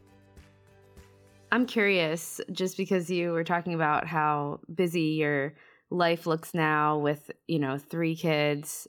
I'm 1.50 1.66
curious, 1.66 2.40
just 2.52 2.78
because 2.78 3.10
you 3.10 3.32
were 3.32 3.44
talking 3.44 3.74
about 3.74 4.08
how 4.08 4.60
busy 4.74 5.02
your 5.02 5.54
life 5.90 6.26
looks 6.26 6.54
now 6.54 6.98
with, 6.98 7.30
you 7.48 7.60
know, 7.60 7.78
three 7.78 8.16
kids 8.16 8.88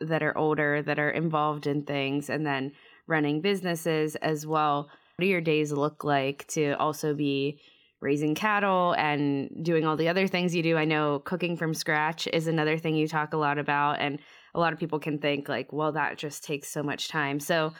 that 0.00 0.22
are 0.22 0.36
older 0.36 0.82
that 0.82 0.98
are 0.98 1.10
involved 1.10 1.66
in 1.66 1.82
things 1.82 2.30
and 2.30 2.46
then 2.46 2.72
running 3.06 3.40
businesses 3.40 4.16
as 4.16 4.46
well. 4.46 4.88
What 5.16 5.24
do 5.24 5.26
your 5.26 5.40
days 5.40 5.72
look 5.72 6.04
like 6.04 6.46
to 6.48 6.72
also 6.72 7.14
be 7.14 7.60
raising 8.00 8.36
cattle 8.36 8.94
and 8.96 9.64
doing 9.64 9.84
all 9.84 9.96
the 9.96 10.08
other 10.08 10.28
things 10.28 10.54
you 10.54 10.62
do? 10.62 10.76
I 10.76 10.84
know 10.84 11.18
cooking 11.18 11.56
from 11.56 11.74
scratch 11.74 12.28
is 12.28 12.46
another 12.46 12.78
thing 12.78 12.94
you 12.94 13.08
talk 13.08 13.32
a 13.32 13.38
lot 13.38 13.58
about 13.58 13.98
and 13.98 14.20
a 14.54 14.60
lot 14.60 14.72
of 14.72 14.78
people 14.78 15.00
can 15.00 15.18
think 15.18 15.48
like, 15.48 15.72
well, 15.72 15.92
that 15.92 16.18
just 16.18 16.44
takes 16.44 16.68
so 16.68 16.82
much 16.82 17.08
time. 17.08 17.40
So 17.40 17.72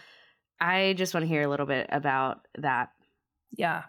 I 0.60 0.94
just 0.96 1.14
want 1.14 1.24
to 1.24 1.28
hear 1.28 1.42
a 1.42 1.48
little 1.48 1.66
bit 1.66 1.86
about 1.90 2.46
that. 2.58 2.88
Yeah. 3.56 3.84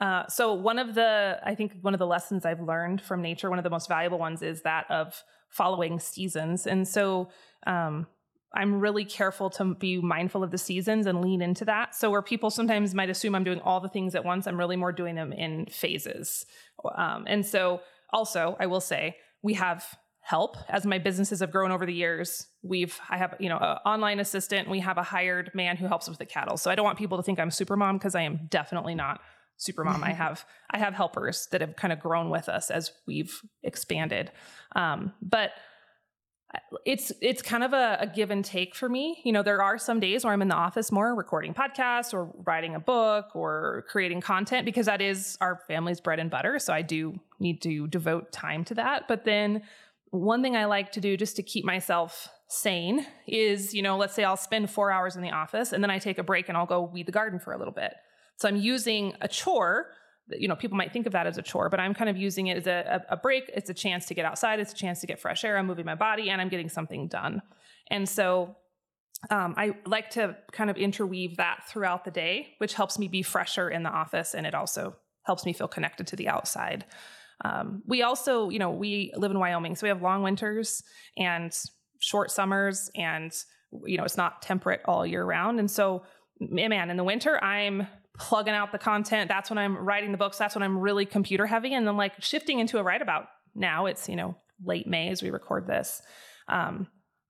Uh, 0.00 0.26
so 0.28 0.54
one 0.54 0.78
of 0.78 0.94
the, 0.94 1.38
I 1.44 1.54
think 1.54 1.74
one 1.82 1.92
of 1.92 1.98
the 1.98 2.06
lessons 2.06 2.46
I've 2.46 2.60
learned 2.60 3.02
from 3.02 3.20
nature, 3.20 3.50
one 3.50 3.58
of 3.58 3.64
the 3.64 3.70
most 3.70 3.86
valuable 3.86 4.18
ones 4.18 4.42
is 4.42 4.62
that 4.62 4.90
of 4.90 5.22
following 5.50 5.98
seasons. 6.00 6.66
And 6.66 6.86
so 6.88 7.28
um, 7.66 8.06
I'm 8.54 8.80
really 8.80 9.04
careful 9.04 9.50
to 9.50 9.74
be 9.74 10.00
mindful 10.00 10.42
of 10.42 10.50
the 10.50 10.58
seasons 10.58 11.06
and 11.06 11.22
lean 11.22 11.42
into 11.42 11.64
that. 11.66 11.94
So 11.94 12.10
where 12.10 12.22
people 12.22 12.50
sometimes 12.50 12.94
might 12.94 13.10
assume 13.10 13.34
I'm 13.34 13.44
doing 13.44 13.60
all 13.60 13.80
the 13.80 13.88
things 13.88 14.14
at 14.14 14.24
once, 14.24 14.46
I'm 14.46 14.58
really 14.58 14.76
more 14.76 14.92
doing 14.92 15.14
them 15.14 15.32
in 15.32 15.66
phases. 15.66 16.46
Um, 16.96 17.24
and 17.26 17.44
so 17.44 17.80
also, 18.12 18.56
I 18.58 18.66
will 18.66 18.80
say 18.80 19.16
we 19.42 19.54
have 19.54 19.84
help 20.22 20.56
as 20.68 20.84
my 20.84 20.98
businesses 20.98 21.40
have 21.40 21.50
grown 21.50 21.70
over 21.70 21.86
the 21.86 21.94
years 21.94 22.46
we've 22.62 23.00
i 23.08 23.16
have 23.16 23.34
you 23.40 23.48
know 23.48 23.56
an 23.56 23.78
online 23.86 24.20
assistant 24.20 24.68
we 24.68 24.78
have 24.78 24.98
a 24.98 25.02
hired 25.02 25.50
man 25.54 25.78
who 25.78 25.86
helps 25.86 26.08
with 26.08 26.18
the 26.18 26.26
cattle 26.26 26.58
so 26.58 26.70
i 26.70 26.74
don't 26.74 26.84
want 26.84 26.98
people 26.98 27.16
to 27.16 27.22
think 27.22 27.40
i'm 27.40 27.50
super 27.50 27.74
mom 27.74 27.96
because 27.96 28.14
i 28.14 28.20
am 28.20 28.38
definitely 28.50 28.94
not 28.94 29.20
super 29.60 29.84
mom 29.84 30.02
i 30.02 30.12
have 30.12 30.44
i 30.70 30.78
have 30.78 30.94
helpers 30.94 31.46
that 31.52 31.60
have 31.60 31.76
kind 31.76 31.92
of 31.92 32.00
grown 32.00 32.30
with 32.30 32.48
us 32.48 32.70
as 32.70 32.92
we've 33.06 33.40
expanded 33.62 34.30
um, 34.74 35.12
but 35.22 35.52
it's 36.84 37.12
it's 37.20 37.42
kind 37.42 37.62
of 37.62 37.72
a, 37.72 37.98
a, 38.00 38.06
give 38.06 38.30
and 38.30 38.44
take 38.44 38.74
for 38.74 38.88
me. 38.88 39.20
You 39.24 39.32
know, 39.32 39.42
there 39.42 39.62
are 39.62 39.78
some 39.78 40.00
days 40.00 40.24
where 40.24 40.32
I'm 40.32 40.42
in 40.42 40.48
the 40.48 40.56
office 40.56 40.90
more 40.90 41.14
recording 41.14 41.54
podcasts 41.54 42.12
or 42.12 42.32
writing 42.44 42.74
a 42.74 42.80
book 42.80 43.36
or 43.36 43.84
creating 43.88 44.20
content 44.20 44.64
because 44.64 44.86
that 44.86 45.00
is 45.00 45.38
our 45.40 45.60
family's 45.68 46.00
bread 46.00 46.18
and 46.18 46.30
butter. 46.30 46.58
So 46.58 46.72
I 46.72 46.82
do 46.82 47.20
need 47.38 47.62
to 47.62 47.86
devote 47.86 48.32
time 48.32 48.64
to 48.64 48.74
that. 48.74 49.06
But 49.06 49.24
then 49.24 49.62
one 50.10 50.42
thing 50.42 50.56
I 50.56 50.64
like 50.64 50.90
to 50.92 51.00
do 51.00 51.16
just 51.16 51.36
to 51.36 51.42
keep 51.42 51.64
myself 51.64 52.28
sane 52.48 53.06
is, 53.28 53.72
you 53.72 53.82
know, 53.82 53.96
let's 53.96 54.14
say 54.14 54.24
I'll 54.24 54.36
spend 54.36 54.70
four 54.70 54.90
hours 54.90 55.14
in 55.14 55.22
the 55.22 55.30
office 55.30 55.72
and 55.72 55.84
then 55.84 55.90
I 55.90 56.00
take 56.00 56.18
a 56.18 56.24
break 56.24 56.48
and 56.48 56.58
I'll 56.58 56.66
go 56.66 56.82
weed 56.82 57.06
the 57.06 57.12
garden 57.12 57.38
for 57.38 57.52
a 57.52 57.58
little 57.58 57.72
bit. 57.72 57.94
So 58.40 58.48
I'm 58.48 58.56
using 58.56 59.14
a 59.20 59.28
chore 59.28 59.92
you 60.38 60.48
know, 60.48 60.56
people 60.56 60.76
might 60.76 60.92
think 60.92 61.06
of 61.06 61.12
that 61.12 61.26
as 61.26 61.38
a 61.38 61.42
chore, 61.42 61.68
but 61.68 61.80
I'm 61.80 61.94
kind 61.94 62.08
of 62.08 62.16
using 62.16 62.48
it 62.48 62.58
as 62.58 62.66
a, 62.66 63.04
a, 63.08 63.16
break. 63.16 63.50
It's 63.54 63.70
a 63.70 63.74
chance 63.74 64.06
to 64.06 64.14
get 64.14 64.24
outside. 64.24 64.60
It's 64.60 64.72
a 64.72 64.76
chance 64.76 65.00
to 65.00 65.06
get 65.06 65.20
fresh 65.20 65.44
air. 65.44 65.58
I'm 65.58 65.66
moving 65.66 65.84
my 65.84 65.94
body 65.94 66.30
and 66.30 66.40
I'm 66.40 66.48
getting 66.48 66.68
something 66.68 67.08
done. 67.08 67.42
And 67.88 68.08
so 68.08 68.56
um, 69.30 69.54
I 69.56 69.74
like 69.86 70.10
to 70.10 70.36
kind 70.52 70.70
of 70.70 70.76
interweave 70.76 71.36
that 71.38 71.64
throughout 71.68 72.04
the 72.04 72.10
day, 72.10 72.54
which 72.58 72.74
helps 72.74 72.98
me 72.98 73.08
be 73.08 73.22
fresher 73.22 73.68
in 73.68 73.82
the 73.82 73.90
office 73.90 74.34
and 74.34 74.46
it 74.46 74.54
also 74.54 74.96
helps 75.24 75.44
me 75.44 75.52
feel 75.52 75.68
connected 75.68 76.06
to 76.08 76.16
the 76.16 76.28
outside. 76.28 76.84
Um, 77.44 77.82
we 77.86 78.02
also, 78.02 78.50
you 78.50 78.58
know, 78.58 78.70
we 78.70 79.12
live 79.16 79.30
in 79.30 79.38
Wyoming, 79.38 79.74
so 79.74 79.84
we 79.84 79.88
have 79.88 80.02
long 80.02 80.22
winters 80.22 80.82
and 81.16 81.56
short 81.98 82.30
summers, 82.30 82.90
and 82.94 83.32
you 83.86 83.96
know, 83.96 84.04
it's 84.04 84.16
not 84.16 84.42
temperate 84.42 84.82
all 84.84 85.06
year 85.06 85.24
round. 85.24 85.58
And 85.58 85.70
so, 85.70 86.02
man, 86.38 86.90
in 86.90 86.96
the 86.96 87.04
winter, 87.04 87.42
I'm 87.42 87.86
plugging 88.20 88.54
out 88.54 88.70
the 88.70 88.78
content. 88.78 89.28
That's 89.28 89.50
when 89.50 89.58
I'm 89.58 89.76
writing 89.76 90.12
the 90.12 90.18
books. 90.18 90.38
That's 90.38 90.54
when 90.54 90.62
I'm 90.62 90.78
really 90.78 91.06
computer 91.06 91.46
heavy. 91.46 91.74
And 91.74 91.86
then 91.86 91.96
like 91.96 92.22
shifting 92.22 92.60
into 92.60 92.78
a 92.78 92.82
right 92.82 93.00
about 93.00 93.26
now, 93.54 93.86
it's, 93.86 94.08
you 94.08 94.14
know, 94.14 94.36
late 94.64 94.86
May 94.86 95.08
as 95.08 95.22
we 95.22 95.30
record 95.30 95.66
this. 95.66 96.02
Um, 96.46 96.86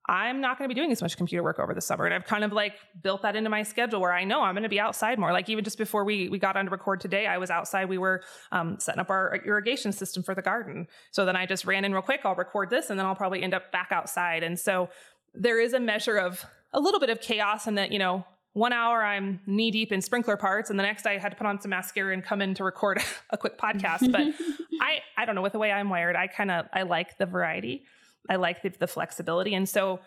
I'm 0.09 0.41
not 0.41 0.59
going 0.59 0.69
to 0.69 0.75
be 0.75 0.79
doing 0.79 0.91
as 0.91 1.01
much 1.01 1.17
computer 1.17 1.45
work 1.45 1.61
over 1.61 1.73
the 1.73 1.81
summer. 1.81 2.05
And 2.05 2.13
I've 2.13 2.25
kind 2.25 2.43
of 2.43 2.53
like 2.53 2.75
built 3.01 3.23
that 3.23 3.37
into 3.37 3.49
my 3.49 3.63
schedule 3.63 4.01
where 4.01 4.13
I 4.13 4.25
know 4.25 4.43
I'm 4.43 4.55
going 4.55 4.65
to 4.65 4.69
be 4.69 4.81
outside 4.81 5.21
more. 5.21 5.33
Like 5.33 5.49
even 5.49 5.63
just 5.63 5.79
before 5.79 6.05
we, 6.05 6.29
we 6.29 6.41
got 6.41 6.57
on 6.57 6.65
to 6.65 6.71
record 6.71 7.01
today, 7.01 7.29
I 7.29 7.39
was 7.39 7.49
outside. 7.49 7.89
We 7.89 7.99
were 7.99 8.23
um, 8.51 8.81
setting 8.81 9.01
up 9.01 9.11
our 9.11 9.37
irrigation 9.47 9.93
system 9.93 10.25
for 10.25 10.35
the 10.35 10.43
garden. 10.43 10.89
So 11.13 11.25
then 11.25 11.37
I 11.37 11.47
just 11.47 11.65
ran 11.65 11.85
in 11.85 11.93
real 11.93 12.03
quick. 12.03 12.23
I'll 12.25 12.35
record 12.35 12.71
this 12.71 12.91
and 12.91 12.99
then 12.99 13.07
I'll 13.07 13.15
probably 13.15 13.45
end 13.45 13.55
up 13.55 13.71
back 13.71 13.93
outside. 13.93 14.43
And 14.43 14.59
so 14.59 14.89
there 15.33 15.61
is 15.61 15.75
a 15.75 15.81
measure 15.81 16.17
of 16.17 16.45
a 16.73 16.81
little 16.81 16.99
bit 16.99 17.11
of 17.11 17.21
chaos 17.21 17.69
and 17.69 17.79
that, 17.79 17.93
you 17.93 18.01
know, 18.01 18.25
one 18.53 18.73
hour 18.73 19.03
I'm 19.03 19.41
knee 19.47 19.71
deep 19.71 19.93
in 19.93 20.03
sprinkler 20.03 20.37
parts, 20.37 20.71
and 20.71 20.79
the 20.79 20.83
next 20.83 21.07
I 21.07 21.19
had 21.19 21.31
to 21.31 21.37
put 21.37 21.47
on 21.47 21.61
some 21.61 21.71
mascara 21.71 22.13
and 22.13 22.23
come 22.23 22.43
in 22.43 22.55
to 22.55 22.65
record 22.65 23.01
a 23.31 23.39
quick 23.39 23.59
podcast. 23.59 24.11
But 24.11 24.23
I, 24.81 25.01
I 25.17 25.25
don't 25.25 25.35
know, 25.35 25.43
with 25.43 25.53
the 25.53 25.59
way 25.59 25.71
I'm 25.71 25.89
wired, 25.89 26.17
I 26.17 26.27
kind 26.27 26.51
of 26.51 26.67
I 26.73 26.83
like 26.83 27.19
the 27.19 27.27
variety. 27.27 27.85
I 28.29 28.37
like 28.37 28.63
the, 28.63 28.71
the 28.71 28.87
flexibility, 28.87 29.55
and 29.55 29.69
so 29.69 30.01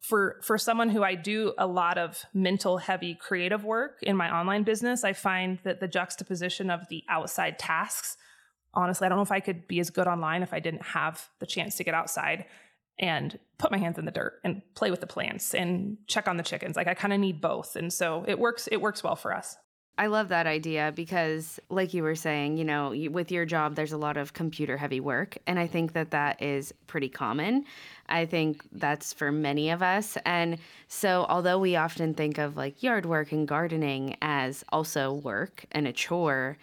for 0.00 0.40
for 0.42 0.56
someone 0.56 0.88
who 0.88 1.02
I 1.02 1.14
do 1.14 1.52
a 1.58 1.66
lot 1.66 1.98
of 1.98 2.24
mental 2.32 2.78
heavy 2.78 3.14
creative 3.14 3.64
work 3.64 3.98
in 4.02 4.16
my 4.16 4.34
online 4.34 4.62
business, 4.62 5.04
I 5.04 5.12
find 5.12 5.58
that 5.64 5.80
the 5.80 5.88
juxtaposition 5.88 6.70
of 6.70 6.88
the 6.88 7.04
outside 7.08 7.58
tasks. 7.58 8.16
Honestly, 8.72 9.06
I 9.06 9.08
don't 9.08 9.18
know 9.18 9.22
if 9.22 9.32
I 9.32 9.40
could 9.40 9.66
be 9.66 9.80
as 9.80 9.90
good 9.90 10.06
online 10.06 10.42
if 10.42 10.54
I 10.54 10.60
didn't 10.60 10.82
have 10.82 11.28
the 11.40 11.46
chance 11.46 11.76
to 11.76 11.84
get 11.84 11.92
outside 11.92 12.46
and 13.00 13.38
put 13.58 13.72
my 13.72 13.78
hands 13.78 13.98
in 13.98 14.04
the 14.04 14.12
dirt 14.12 14.40
and 14.44 14.62
play 14.74 14.90
with 14.90 15.00
the 15.00 15.06
plants 15.06 15.54
and 15.54 15.96
check 16.06 16.28
on 16.28 16.36
the 16.36 16.42
chickens. 16.44 16.76
Like 16.76 16.86
I 16.86 16.94
kind 16.94 17.12
of 17.12 17.18
need 17.18 17.40
both. 17.40 17.74
And 17.74 17.92
so 17.92 18.24
it 18.28 18.38
works 18.38 18.68
it 18.70 18.80
works 18.80 19.02
well 19.02 19.16
for 19.16 19.34
us. 19.34 19.56
I 19.98 20.06
love 20.06 20.28
that 20.28 20.46
idea 20.46 20.94
because, 20.96 21.60
like 21.68 21.92
you 21.92 22.02
were 22.02 22.14
saying, 22.14 22.56
you 22.56 22.64
know, 22.64 22.94
with 23.10 23.30
your 23.30 23.44
job, 23.44 23.74
there's 23.74 23.92
a 23.92 23.98
lot 23.98 24.16
of 24.16 24.32
computer 24.32 24.78
heavy 24.78 24.98
work. 24.98 25.36
And 25.46 25.58
I 25.58 25.66
think 25.66 25.92
that 25.92 26.12
that 26.12 26.40
is 26.40 26.72
pretty 26.86 27.10
common. 27.10 27.66
I 28.08 28.24
think 28.24 28.64
that's 28.72 29.12
for 29.12 29.30
many 29.30 29.68
of 29.68 29.82
us. 29.82 30.16
And 30.24 30.56
so, 30.88 31.26
although 31.28 31.58
we 31.58 31.76
often 31.76 32.14
think 32.14 32.38
of 32.38 32.56
like 32.56 32.82
yard 32.82 33.04
work 33.04 33.32
and 33.32 33.46
gardening 33.46 34.16
as 34.22 34.64
also 34.70 35.12
work 35.12 35.66
and 35.70 35.86
a 35.86 35.92
chore, 35.92 36.56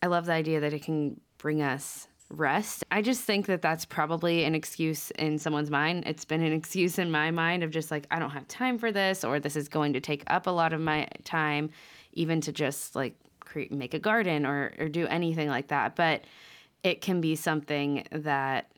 I 0.00 0.06
love 0.06 0.26
the 0.26 0.34
idea 0.34 0.60
that 0.60 0.72
it 0.72 0.84
can 0.84 1.20
bring 1.38 1.62
us 1.62 2.06
rest. 2.28 2.84
I 2.90 3.02
just 3.02 3.22
think 3.22 3.46
that 3.46 3.62
that's 3.62 3.84
probably 3.84 4.44
an 4.44 4.54
excuse 4.54 5.10
in 5.12 5.38
someone's 5.38 5.70
mind. 5.70 6.04
It's 6.06 6.24
been 6.24 6.42
an 6.42 6.52
excuse 6.60 6.98
in 6.98 7.10
my 7.10 7.30
mind 7.30 7.62
of 7.62 7.70
just 7.70 7.90
like, 7.90 8.06
I 8.10 8.18
don't 8.18 8.30
have 8.30 8.48
time 8.48 8.78
for 8.78 8.90
this, 8.92 9.24
or 9.24 9.40
this 9.40 9.56
is 9.56 9.68
going 9.68 9.92
to 9.92 10.00
take 10.00 10.24
up 10.26 10.46
a 10.46 10.50
lot 10.50 10.72
of 10.72 10.80
my 10.80 11.08
time 11.24 11.70
even 12.16 12.40
to 12.40 12.52
just 12.52 12.96
like 12.96 13.14
create 13.40 13.70
make 13.70 13.94
a 13.94 13.98
garden 13.98 14.44
or 14.44 14.72
or 14.78 14.88
do 14.88 15.06
anything 15.06 15.48
like 15.48 15.68
that 15.68 15.94
but 15.94 16.24
it 16.82 17.00
can 17.00 17.20
be 17.20 17.36
something 17.36 18.04
that 18.10 18.72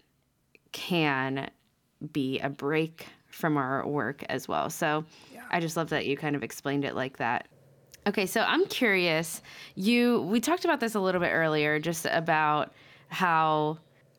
can 0.73 1.51
be 2.13 2.39
a 2.41 2.51
break 2.51 3.07
from 3.27 3.57
our 3.57 3.87
work 3.87 4.23
as 4.29 4.47
well 4.47 4.69
so 4.69 5.05
yeah. 5.33 5.41
i 5.51 5.59
just 5.59 5.77
love 5.77 5.89
that 5.89 6.07
you 6.07 6.17
kind 6.17 6.37
of 6.37 6.43
explained 6.43 6.85
it 6.85 6.95
like 6.95 7.17
that 7.17 7.49
okay 8.07 8.27
so 8.27 8.43
i'm 8.43 8.65
curious 8.67 9.43
you 9.75 10.21
we 10.23 10.39
talked 10.39 10.65
about 10.65 10.81
this 10.81 10.95
a 10.95 11.01
little 11.01 11.21
bit 11.21 11.31
earlier 11.33 11.79
just 11.79 12.07
about 12.11 12.73
how 13.09 13.79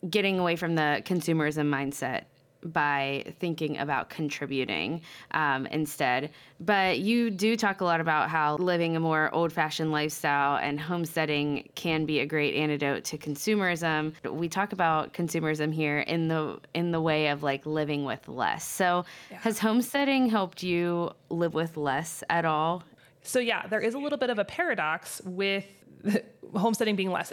getting 0.10 0.40
away 0.40 0.56
from 0.56 0.76
the 0.76 1.02
consumerism 1.06 1.70
mindset 1.70 2.24
by 2.64 3.24
thinking 3.40 3.78
about 3.78 4.10
contributing 4.10 5.02
um, 5.32 5.66
instead. 5.68 6.32
But 6.60 7.00
you 7.00 7.30
do 7.32 7.56
talk 7.56 7.82
a 7.82 7.86
lot 7.86 8.02
about 8.02 8.30
how 8.30 8.56
living 8.58 8.96
a 8.96 9.00
more 9.00 9.34
old 9.34 9.54
fashioned 9.54 9.92
lifestyle 9.92 10.58
and 10.58 10.80
homesteading 10.80 11.70
can 11.76 12.06
be 12.06 12.20
a 12.20 12.26
great 12.26 12.56
antidote 12.56 13.04
to 13.06 13.18
consumerism. 13.18 14.14
We 14.30 14.50
talk 14.50 14.74
about 14.74 15.14
consumerism 15.14 15.74
here 15.74 16.00
in 16.00 16.28
the 16.28 16.60
in 16.74 16.92
the 16.92 17.02
way 17.02 17.28
of 17.28 17.44
like 17.44 17.66
living 17.66 18.04
with 18.04 18.28
less. 18.28 18.68
So 18.68 19.06
yeah. 19.32 19.38
has 19.40 19.60
homesteading 19.60 20.30
helped 20.30 20.64
you 20.64 21.12
live 21.30 21.54
with 21.54 21.78
less 21.78 22.24
at 22.30 22.46
all? 22.46 22.84
So 23.22 23.40
yeah, 23.40 23.68
there 23.68 23.82
is 23.82 23.94
a 23.94 24.00
little 24.00 24.18
bit 24.18 24.30
of 24.30 24.40
a 24.40 24.46
paradox 24.46 25.22
with 25.24 25.66
homesteading 26.54 26.96
being 26.96 27.12
less 27.12 27.32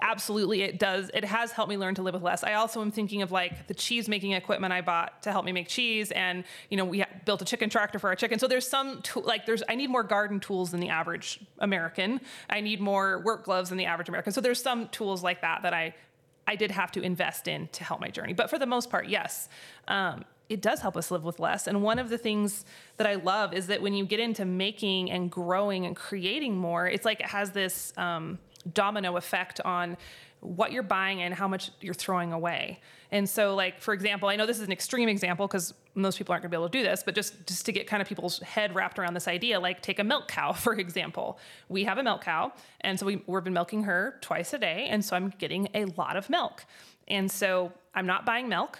absolutely 0.00 0.62
it 0.62 0.78
does. 0.78 1.10
It 1.12 1.24
has 1.24 1.52
helped 1.52 1.70
me 1.70 1.76
learn 1.76 1.94
to 1.96 2.02
live 2.02 2.14
with 2.14 2.22
less. 2.22 2.44
I 2.44 2.54
also 2.54 2.80
am 2.80 2.90
thinking 2.90 3.22
of 3.22 3.32
like 3.32 3.66
the 3.66 3.74
cheese 3.74 4.08
making 4.08 4.32
equipment 4.32 4.72
i 4.72 4.80
bought 4.80 5.22
to 5.22 5.32
help 5.32 5.44
me 5.44 5.52
make 5.52 5.68
cheese 5.68 6.10
and 6.12 6.44
you 6.70 6.76
know 6.76 6.84
we 6.84 7.04
built 7.24 7.42
a 7.42 7.44
chicken 7.44 7.70
tractor 7.70 7.98
for 7.98 8.08
our 8.08 8.16
chicken. 8.16 8.38
So 8.38 8.46
there's 8.46 8.66
some 8.66 9.02
to- 9.02 9.20
like 9.20 9.46
there's 9.46 9.62
i 9.68 9.74
need 9.74 9.90
more 9.90 10.02
garden 10.02 10.40
tools 10.40 10.70
than 10.70 10.80
the 10.80 10.88
average 10.88 11.40
american. 11.58 12.20
I 12.48 12.60
need 12.60 12.80
more 12.80 13.22
work 13.24 13.44
gloves 13.44 13.70
than 13.70 13.78
the 13.78 13.86
average 13.86 14.08
american. 14.08 14.32
So 14.32 14.40
there's 14.40 14.62
some 14.62 14.88
tools 14.88 15.22
like 15.22 15.40
that 15.42 15.62
that 15.62 15.74
i 15.74 15.94
i 16.46 16.54
did 16.54 16.70
have 16.70 16.92
to 16.92 17.02
invest 17.02 17.48
in 17.48 17.68
to 17.68 17.84
help 17.84 18.00
my 18.00 18.08
journey. 18.08 18.32
But 18.32 18.50
for 18.50 18.58
the 18.58 18.66
most 18.66 18.90
part 18.90 19.08
yes 19.08 19.48
um, 19.88 20.24
it 20.48 20.62
does 20.62 20.80
help 20.80 20.96
us 20.96 21.10
live 21.10 21.24
with 21.24 21.38
less. 21.38 21.66
And 21.66 21.82
one 21.82 21.98
of 21.98 22.08
the 22.08 22.16
things 22.16 22.64
that 22.96 23.06
I 23.06 23.16
love 23.16 23.52
is 23.52 23.66
that 23.66 23.82
when 23.82 23.92
you 23.92 24.06
get 24.06 24.18
into 24.18 24.44
making 24.44 25.10
and 25.10 25.30
growing 25.30 25.84
and 25.84 25.94
creating 25.94 26.56
more, 26.56 26.86
it's 26.86 27.04
like 27.04 27.20
it 27.20 27.26
has 27.26 27.50
this 27.50 27.92
um, 27.98 28.38
domino 28.74 29.16
effect 29.16 29.60
on 29.64 29.96
what 30.40 30.72
you're 30.72 30.82
buying 30.82 31.22
and 31.22 31.34
how 31.34 31.48
much 31.48 31.70
you're 31.80 31.94
throwing 31.94 32.32
away. 32.32 32.80
And 33.10 33.28
so, 33.28 33.54
like 33.54 33.80
for 33.80 33.94
example, 33.94 34.28
I 34.28 34.36
know 34.36 34.46
this 34.46 34.58
is 34.58 34.64
an 34.64 34.72
extreme 34.72 35.08
example 35.08 35.46
because 35.46 35.74
most 35.94 36.18
people 36.18 36.32
aren't 36.32 36.42
going 36.42 36.50
to 36.50 36.56
be 36.56 36.60
able 36.60 36.68
to 36.68 36.78
do 36.78 36.84
this, 36.84 37.02
but 37.02 37.14
just 37.14 37.46
just 37.46 37.66
to 37.66 37.72
get 37.72 37.86
kind 37.86 38.00
of 38.00 38.08
people's 38.08 38.38
head 38.40 38.74
wrapped 38.74 38.98
around 38.98 39.14
this 39.14 39.26
idea, 39.26 39.58
like 39.58 39.80
take 39.80 39.98
a 39.98 40.04
milk 40.04 40.28
cow 40.28 40.52
for 40.64 40.74
example. 40.74 41.38
We 41.68 41.84
have 41.84 41.98
a 41.98 42.02
milk 42.02 42.22
cow, 42.22 42.52
and 42.82 42.98
so 42.98 43.06
we, 43.06 43.22
we've 43.26 43.44
been 43.44 43.52
milking 43.52 43.84
her 43.84 44.18
twice 44.20 44.52
a 44.52 44.58
day, 44.58 44.86
and 44.90 45.04
so 45.04 45.16
I'm 45.16 45.30
getting 45.38 45.68
a 45.74 45.86
lot 45.96 46.16
of 46.16 46.30
milk. 46.30 46.64
And 47.08 47.30
so 47.30 47.72
I'm 47.94 48.06
not 48.06 48.26
buying 48.26 48.48
milk, 48.48 48.78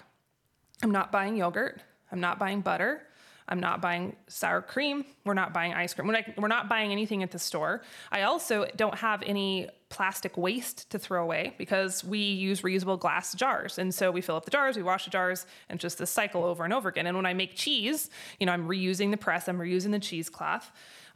I'm 0.83 0.91
not 0.91 1.11
buying 1.11 1.37
yogurt, 1.37 1.81
I'm 2.13 2.21
not 2.21 2.39
buying 2.39 2.61
butter. 2.61 3.03
I'm 3.49 3.61
not 3.61 3.81
buying 3.81 4.15
sour 4.27 4.61
cream. 4.61 5.05
We're 5.25 5.35
not 5.35 5.53
buying 5.53 5.73
ice 5.73 5.95
cream. 5.95 6.07
We're 6.07 6.15
not, 6.15 6.25
we're 6.37 6.49
not 6.49 6.69
buying 6.69 6.93
anything 6.93 7.23
at 7.23 7.31
the 7.31 7.39
store. 7.39 7.83
I 8.13 8.23
also 8.23 8.67
don't 8.77 8.97
have 8.97 9.23
any 9.23 9.69
plastic 9.89 10.37
waste 10.37 10.91
to 10.91 10.99
throw 10.99 11.23
away 11.23 11.55
because 11.57 12.05
we 12.05 12.19
use 12.19 12.61
reusable 12.61 13.01
glass 13.01 13.35
jars. 13.35 13.79
And 13.79 13.95
so 13.95 14.11
we 14.11 14.21
fill 14.21 14.37
up 14.37 14.45
the 14.45 14.51
jars, 14.51 14.77
we 14.77 14.83
wash 14.83 15.05
the 15.05 15.11
jars, 15.11 15.47
and 15.71 15.81
just 15.81 15.97
this 15.99 16.11
cycle 16.11 16.45
over 16.45 16.65
and 16.65 16.75
over 16.75 16.91
again. 16.91 17.07
And 17.07 17.17
when 17.17 17.25
I 17.25 17.33
make 17.33 17.55
cheese, 17.55 18.11
you 18.39 18.47
know, 18.47 18.53
I'm 18.53 18.69
reusing 18.69 19.11
the 19.11 19.17
press, 19.17 19.49
I'm 19.49 19.59
reusing 19.59 19.93
the 19.93 19.99
cheesecloth. 19.99 20.71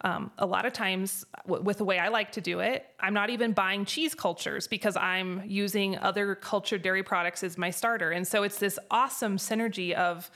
Um, 0.05 0.33
a 0.39 0.47
lot 0.47 0.65
of 0.65 0.73
times, 0.73 1.25
w- 1.47 1.63
with 1.63 1.79
the 1.79 1.85
way 1.85 1.99
I 1.99 2.09
like 2.09 2.33
to 2.33 2.41
do 2.41 2.61
it, 2.61 2.87
I'm 2.99 3.15
not 3.15 3.31
even 3.31 3.53
buying 3.53 3.85
cheese 3.85 4.15
cultures 4.15 4.67
because 4.67 4.97
I'm 4.97 5.43
using 5.47 5.97
other 5.99 6.35
cultured 6.35 6.83
dairy 6.83 7.03
products 7.03 7.45
as 7.45 7.57
my 7.57 7.71
starter. 7.71 8.11
And 8.11 8.27
so 8.27 8.43
it's 8.43 8.59
this 8.59 8.79
awesome 8.91 9.37
synergy 9.37 9.93
of, 9.93 10.29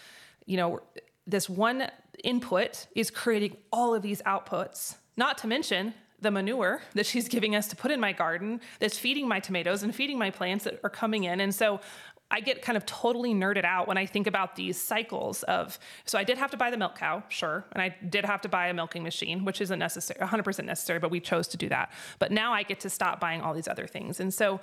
you 0.44 0.56
know, 0.56 0.80
this 1.26 1.48
one 1.48 1.88
input 2.24 2.86
is 2.94 3.10
creating 3.10 3.56
all 3.72 3.94
of 3.94 4.02
these 4.02 4.22
outputs, 4.22 4.96
not 5.16 5.38
to 5.38 5.46
mention 5.46 5.94
the 6.20 6.30
manure 6.30 6.80
that 6.94 7.04
she's 7.04 7.28
giving 7.28 7.54
us 7.54 7.68
to 7.68 7.76
put 7.76 7.90
in 7.90 8.00
my 8.00 8.12
garden 8.12 8.60
that's 8.80 8.98
feeding 8.98 9.28
my 9.28 9.38
tomatoes 9.38 9.82
and 9.82 9.94
feeding 9.94 10.18
my 10.18 10.30
plants 10.30 10.64
that 10.64 10.80
are 10.82 10.90
coming 10.90 11.24
in. 11.24 11.40
And 11.40 11.54
so 11.54 11.80
I 12.30 12.40
get 12.40 12.62
kind 12.62 12.76
of 12.76 12.84
totally 12.86 13.34
nerded 13.34 13.64
out 13.64 13.86
when 13.86 13.96
I 13.96 14.06
think 14.06 14.26
about 14.26 14.56
these 14.56 14.80
cycles 14.80 15.42
of. 15.44 15.78
So 16.06 16.18
I 16.18 16.24
did 16.24 16.38
have 16.38 16.50
to 16.52 16.56
buy 16.56 16.70
the 16.70 16.76
milk 16.76 16.98
cow, 16.98 17.22
sure, 17.28 17.64
and 17.72 17.80
I 17.82 17.94
did 18.08 18.24
have 18.24 18.40
to 18.40 18.48
buy 18.48 18.66
a 18.68 18.74
milking 18.74 19.02
machine, 19.02 19.44
which 19.44 19.60
isn't 19.60 19.78
necessary, 19.78 20.18
100% 20.18 20.64
necessary, 20.64 20.98
but 20.98 21.10
we 21.10 21.20
chose 21.20 21.46
to 21.48 21.56
do 21.56 21.68
that. 21.68 21.92
But 22.18 22.32
now 22.32 22.52
I 22.52 22.64
get 22.64 22.80
to 22.80 22.90
stop 22.90 23.20
buying 23.20 23.42
all 23.42 23.54
these 23.54 23.68
other 23.68 23.86
things, 23.86 24.18
and 24.18 24.34
so 24.34 24.60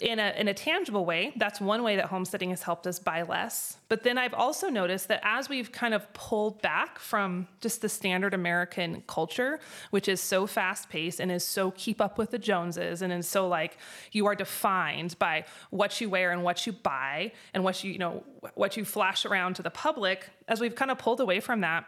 in 0.00 0.18
a, 0.18 0.32
in 0.38 0.48
a 0.48 0.54
tangible 0.54 1.04
way, 1.04 1.32
that's 1.36 1.60
one 1.60 1.82
way 1.82 1.96
that 1.96 2.06
homesteading 2.06 2.50
has 2.50 2.62
helped 2.62 2.86
us 2.86 2.98
buy 2.98 3.22
less. 3.22 3.76
But 3.88 4.02
then 4.02 4.16
I've 4.16 4.32
also 4.32 4.70
noticed 4.70 5.08
that 5.08 5.20
as 5.22 5.48
we've 5.48 5.70
kind 5.70 5.92
of 5.92 6.10
pulled 6.14 6.62
back 6.62 6.98
from 6.98 7.48
just 7.60 7.82
the 7.82 7.88
standard 7.88 8.32
American 8.32 9.02
culture, 9.06 9.60
which 9.90 10.08
is 10.08 10.22
so 10.22 10.46
fast 10.46 10.88
paced 10.88 11.20
and 11.20 11.30
is 11.30 11.44
so 11.44 11.70
keep 11.72 12.00
up 12.00 12.16
with 12.16 12.30
the 12.30 12.38
Joneses 12.38 13.02
and 13.02 13.12
is 13.12 13.28
so 13.28 13.46
like 13.46 13.76
you 14.12 14.26
are 14.26 14.34
defined 14.34 15.18
by 15.18 15.44
what 15.68 16.00
you 16.00 16.08
wear 16.08 16.32
and 16.32 16.42
what 16.42 16.66
you 16.66 16.72
buy 16.72 17.32
and 17.52 17.62
what 17.62 17.84
you, 17.84 17.92
you 17.92 17.98
know, 17.98 18.24
what 18.54 18.76
you 18.76 18.84
flash 18.86 19.26
around 19.26 19.56
to 19.56 19.62
the 19.62 19.70
public, 19.70 20.30
as 20.46 20.60
we've 20.60 20.74
kind 20.74 20.90
of 20.90 20.98
pulled 20.98 21.20
away 21.20 21.40
from 21.40 21.60
that, 21.60 21.84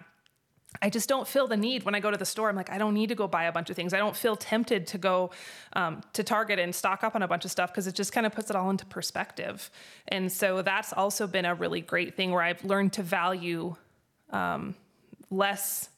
I 0.82 0.88
just 0.88 1.08
don't 1.08 1.26
feel 1.26 1.46
the 1.46 1.56
need 1.56 1.82
when 1.82 1.94
I 1.94 2.00
go 2.00 2.10
to 2.10 2.16
the 2.16 2.24
store. 2.24 2.48
I'm 2.48 2.56
like, 2.56 2.70
I 2.70 2.78
don't 2.78 2.94
need 2.94 3.08
to 3.08 3.14
go 3.14 3.26
buy 3.26 3.44
a 3.44 3.52
bunch 3.52 3.70
of 3.70 3.76
things. 3.76 3.92
I 3.92 3.98
don't 3.98 4.16
feel 4.16 4.36
tempted 4.36 4.86
to 4.88 4.98
go 4.98 5.30
um, 5.72 6.00
to 6.12 6.22
Target 6.22 6.58
and 6.58 6.74
stock 6.74 7.02
up 7.02 7.16
on 7.16 7.22
a 7.22 7.28
bunch 7.28 7.44
of 7.44 7.50
stuff 7.50 7.72
because 7.72 7.86
it 7.86 7.94
just 7.94 8.12
kind 8.12 8.24
of 8.24 8.32
puts 8.32 8.50
it 8.50 8.56
all 8.56 8.70
into 8.70 8.86
perspective. 8.86 9.68
And 10.08 10.30
so 10.30 10.62
that's 10.62 10.92
also 10.92 11.26
been 11.26 11.44
a 11.44 11.54
really 11.54 11.80
great 11.80 12.14
thing 12.14 12.30
where 12.30 12.42
I've 12.42 12.64
learned 12.64 12.92
to 12.94 13.02
value 13.02 13.74
um, 14.30 14.76
less 15.28 15.88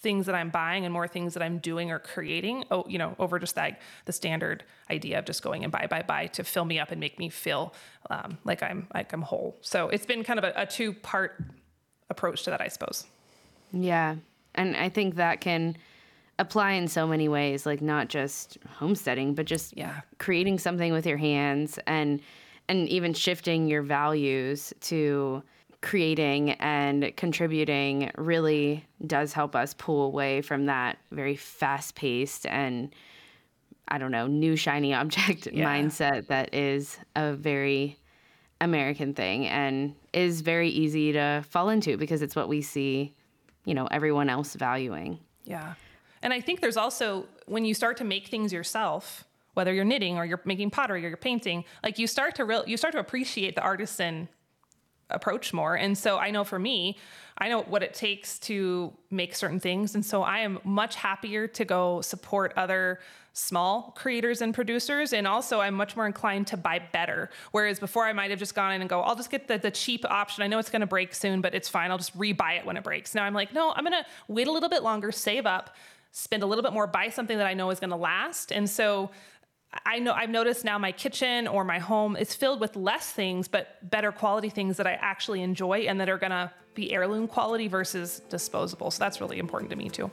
things 0.00 0.26
that 0.26 0.34
I'm 0.34 0.50
buying 0.50 0.84
and 0.84 0.92
more 0.92 1.08
things 1.08 1.34
that 1.34 1.42
I'm 1.42 1.58
doing 1.58 1.90
or 1.90 1.98
creating. 1.98 2.64
Oh, 2.70 2.84
you 2.88 2.98
know, 2.98 3.14
over 3.18 3.38
just 3.38 3.56
like 3.56 3.80
the 4.04 4.12
standard 4.12 4.64
idea 4.90 5.18
of 5.18 5.24
just 5.24 5.42
going 5.42 5.64
and 5.64 5.72
buy, 5.72 5.86
buy, 5.88 6.02
buy 6.02 6.26
to 6.28 6.44
fill 6.44 6.64
me 6.64 6.78
up 6.78 6.90
and 6.90 7.00
make 7.00 7.18
me 7.18 7.28
feel 7.28 7.74
um, 8.10 8.38
like 8.44 8.62
I'm 8.62 8.88
like 8.94 9.12
I'm 9.12 9.22
whole. 9.22 9.56
So 9.60 9.88
it's 9.88 10.06
been 10.06 10.24
kind 10.24 10.38
of 10.38 10.44
a, 10.44 10.52
a 10.56 10.66
two 10.66 10.92
part 10.92 11.42
approach 12.10 12.44
to 12.44 12.50
that, 12.50 12.60
I 12.60 12.68
suppose. 12.68 13.06
Yeah. 13.72 14.16
And 14.54 14.76
I 14.76 14.88
think 14.88 15.16
that 15.16 15.40
can 15.40 15.76
apply 16.38 16.72
in 16.72 16.88
so 16.88 17.06
many 17.06 17.28
ways, 17.28 17.66
like 17.66 17.82
not 17.82 18.08
just 18.08 18.58
homesteading, 18.66 19.34
but 19.34 19.46
just 19.46 19.76
yeah. 19.76 20.00
creating 20.18 20.58
something 20.58 20.92
with 20.92 21.06
your 21.06 21.16
hands 21.16 21.78
and 21.86 22.20
and 22.70 22.86
even 22.88 23.14
shifting 23.14 23.66
your 23.66 23.80
values 23.82 24.74
to 24.80 25.42
creating 25.80 26.50
and 26.52 27.16
contributing 27.16 28.10
really 28.18 28.84
does 29.06 29.32
help 29.32 29.56
us 29.56 29.72
pull 29.74 30.04
away 30.04 30.42
from 30.42 30.66
that 30.66 30.98
very 31.10 31.34
fast-paced 31.34 32.44
and 32.46 32.94
I 33.90 33.96
don't 33.96 34.10
know, 34.10 34.26
new 34.26 34.54
shiny 34.54 34.92
object 34.92 35.48
yeah. 35.50 35.64
mindset 35.64 36.26
that 36.26 36.54
is 36.54 36.98
a 37.16 37.32
very 37.32 37.98
American 38.60 39.14
thing 39.14 39.46
and 39.46 39.94
is 40.12 40.42
very 40.42 40.68
easy 40.68 41.12
to 41.12 41.44
fall 41.48 41.70
into 41.70 41.96
because 41.96 42.20
it's 42.20 42.36
what 42.36 42.48
we 42.48 42.60
see 42.60 43.14
you 43.68 43.74
know 43.74 43.86
everyone 43.90 44.30
else 44.30 44.54
valuing. 44.54 45.18
Yeah. 45.44 45.74
And 46.22 46.32
i 46.32 46.40
think 46.40 46.60
there's 46.60 46.76
also 46.76 47.26
when 47.46 47.64
you 47.64 47.74
start 47.74 47.96
to 47.98 48.04
make 48.04 48.28
things 48.28 48.52
yourself 48.52 49.24
whether 49.54 49.72
you're 49.72 49.84
knitting 49.84 50.16
or 50.18 50.24
you're 50.24 50.40
making 50.44 50.70
pottery 50.70 51.04
or 51.04 51.08
you're 51.08 51.16
painting 51.16 51.64
like 51.82 51.98
you 51.98 52.06
start 52.06 52.34
to 52.36 52.44
real 52.44 52.64
you 52.66 52.76
start 52.76 52.92
to 52.94 53.00
appreciate 53.00 53.54
the 53.54 53.60
artisan 53.60 54.28
approach 55.10 55.52
more. 55.52 55.74
And 55.74 55.96
so 55.96 56.18
i 56.18 56.30
know 56.30 56.44
for 56.44 56.58
me 56.58 56.96
I 57.38 57.48
know 57.48 57.62
what 57.62 57.82
it 57.84 57.94
takes 57.94 58.38
to 58.40 58.92
make 59.10 59.34
certain 59.34 59.60
things. 59.60 59.94
And 59.94 60.04
so 60.04 60.22
I 60.22 60.40
am 60.40 60.58
much 60.64 60.96
happier 60.96 61.46
to 61.46 61.64
go 61.64 62.00
support 62.00 62.52
other 62.56 62.98
small 63.38 63.94
creators 63.96 64.42
and 64.42 64.52
producers. 64.52 65.12
And 65.12 65.26
also, 65.26 65.60
I'm 65.60 65.74
much 65.74 65.96
more 65.96 66.06
inclined 66.06 66.46
to 66.48 66.56
buy 66.56 66.80
better. 66.92 67.30
Whereas 67.52 67.78
before, 67.78 68.04
I 68.04 68.12
might 68.12 68.30
have 68.30 68.38
just 68.38 68.54
gone 68.54 68.72
in 68.72 68.80
and 68.80 68.90
go, 68.90 69.00
I'll 69.00 69.16
just 69.16 69.30
get 69.30 69.48
the, 69.48 69.58
the 69.58 69.70
cheap 69.70 70.04
option. 70.04 70.42
I 70.42 70.46
know 70.46 70.58
it's 70.58 70.70
going 70.70 70.80
to 70.80 70.86
break 70.86 71.14
soon, 71.14 71.40
but 71.40 71.54
it's 71.54 71.68
fine. 71.68 71.90
I'll 71.90 71.98
just 71.98 72.18
rebuy 72.18 72.58
it 72.58 72.66
when 72.66 72.76
it 72.76 72.84
breaks. 72.84 73.14
Now 73.14 73.24
I'm 73.24 73.34
like, 73.34 73.52
no, 73.52 73.72
I'm 73.74 73.84
going 73.84 73.92
to 73.92 74.06
wait 74.26 74.46
a 74.46 74.52
little 74.52 74.68
bit 74.68 74.82
longer, 74.82 75.12
save 75.12 75.46
up 75.46 75.76
spend 76.12 76.42
a 76.42 76.46
little 76.46 76.62
bit 76.62 76.72
more, 76.72 76.86
buy 76.86 77.08
something 77.08 77.38
that 77.38 77.46
I 77.46 77.54
know 77.54 77.70
is 77.70 77.80
going 77.80 77.90
to 77.90 77.96
last. 77.96 78.50
And 78.50 78.68
so 78.68 79.10
I 79.84 79.98
know 79.98 80.12
I've 80.12 80.30
noticed 80.30 80.64
now 80.64 80.78
my 80.78 80.92
kitchen 80.92 81.46
or 81.46 81.64
my 81.64 81.78
home 81.78 82.16
is 82.16 82.34
filled 82.34 82.60
with 82.60 82.74
less 82.76 83.12
things, 83.12 83.48
but 83.48 83.88
better 83.90 84.12
quality 84.12 84.48
things 84.48 84.78
that 84.78 84.86
I 84.86 84.92
actually 84.94 85.42
enjoy 85.42 85.80
and 85.80 86.00
that 86.00 86.08
are 86.08 86.18
going 86.18 86.30
to 86.30 86.50
be 86.74 86.92
heirloom 86.92 87.28
quality 87.28 87.68
versus 87.68 88.20
disposable. 88.30 88.90
So 88.90 89.00
that's 89.00 89.20
really 89.20 89.38
important 89.38 89.70
to 89.70 89.76
me 89.76 89.88
too. 89.90 90.10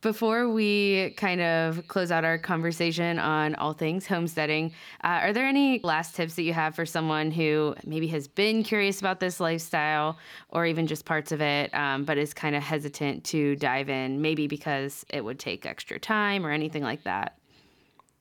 Before 0.02 0.48
we 0.48 1.14
kind 1.16 1.40
of 1.40 1.86
close 1.86 2.10
out 2.10 2.24
our 2.24 2.36
conversation 2.36 3.20
on 3.20 3.54
all 3.54 3.72
things 3.72 4.04
homesteading, 4.04 4.72
uh, 5.04 5.20
are 5.22 5.32
there 5.32 5.46
any 5.46 5.78
last 5.84 6.16
tips 6.16 6.34
that 6.34 6.42
you 6.42 6.52
have 6.52 6.74
for 6.74 6.84
someone 6.84 7.30
who 7.30 7.76
maybe 7.86 8.08
has 8.08 8.26
been 8.26 8.64
curious 8.64 8.98
about 8.98 9.20
this 9.20 9.38
lifestyle 9.38 10.18
or 10.48 10.66
even 10.66 10.88
just 10.88 11.04
parts 11.04 11.30
of 11.30 11.40
it, 11.40 11.72
um, 11.72 12.04
but 12.04 12.18
is 12.18 12.34
kind 12.34 12.56
of 12.56 12.64
hesitant 12.64 13.22
to 13.26 13.54
dive 13.54 13.88
in, 13.88 14.20
maybe 14.20 14.48
because 14.48 15.06
it 15.08 15.24
would 15.24 15.38
take 15.38 15.66
extra 15.66 16.00
time 16.00 16.44
or 16.44 16.50
anything 16.50 16.82
like 16.82 17.04
that? 17.04 17.38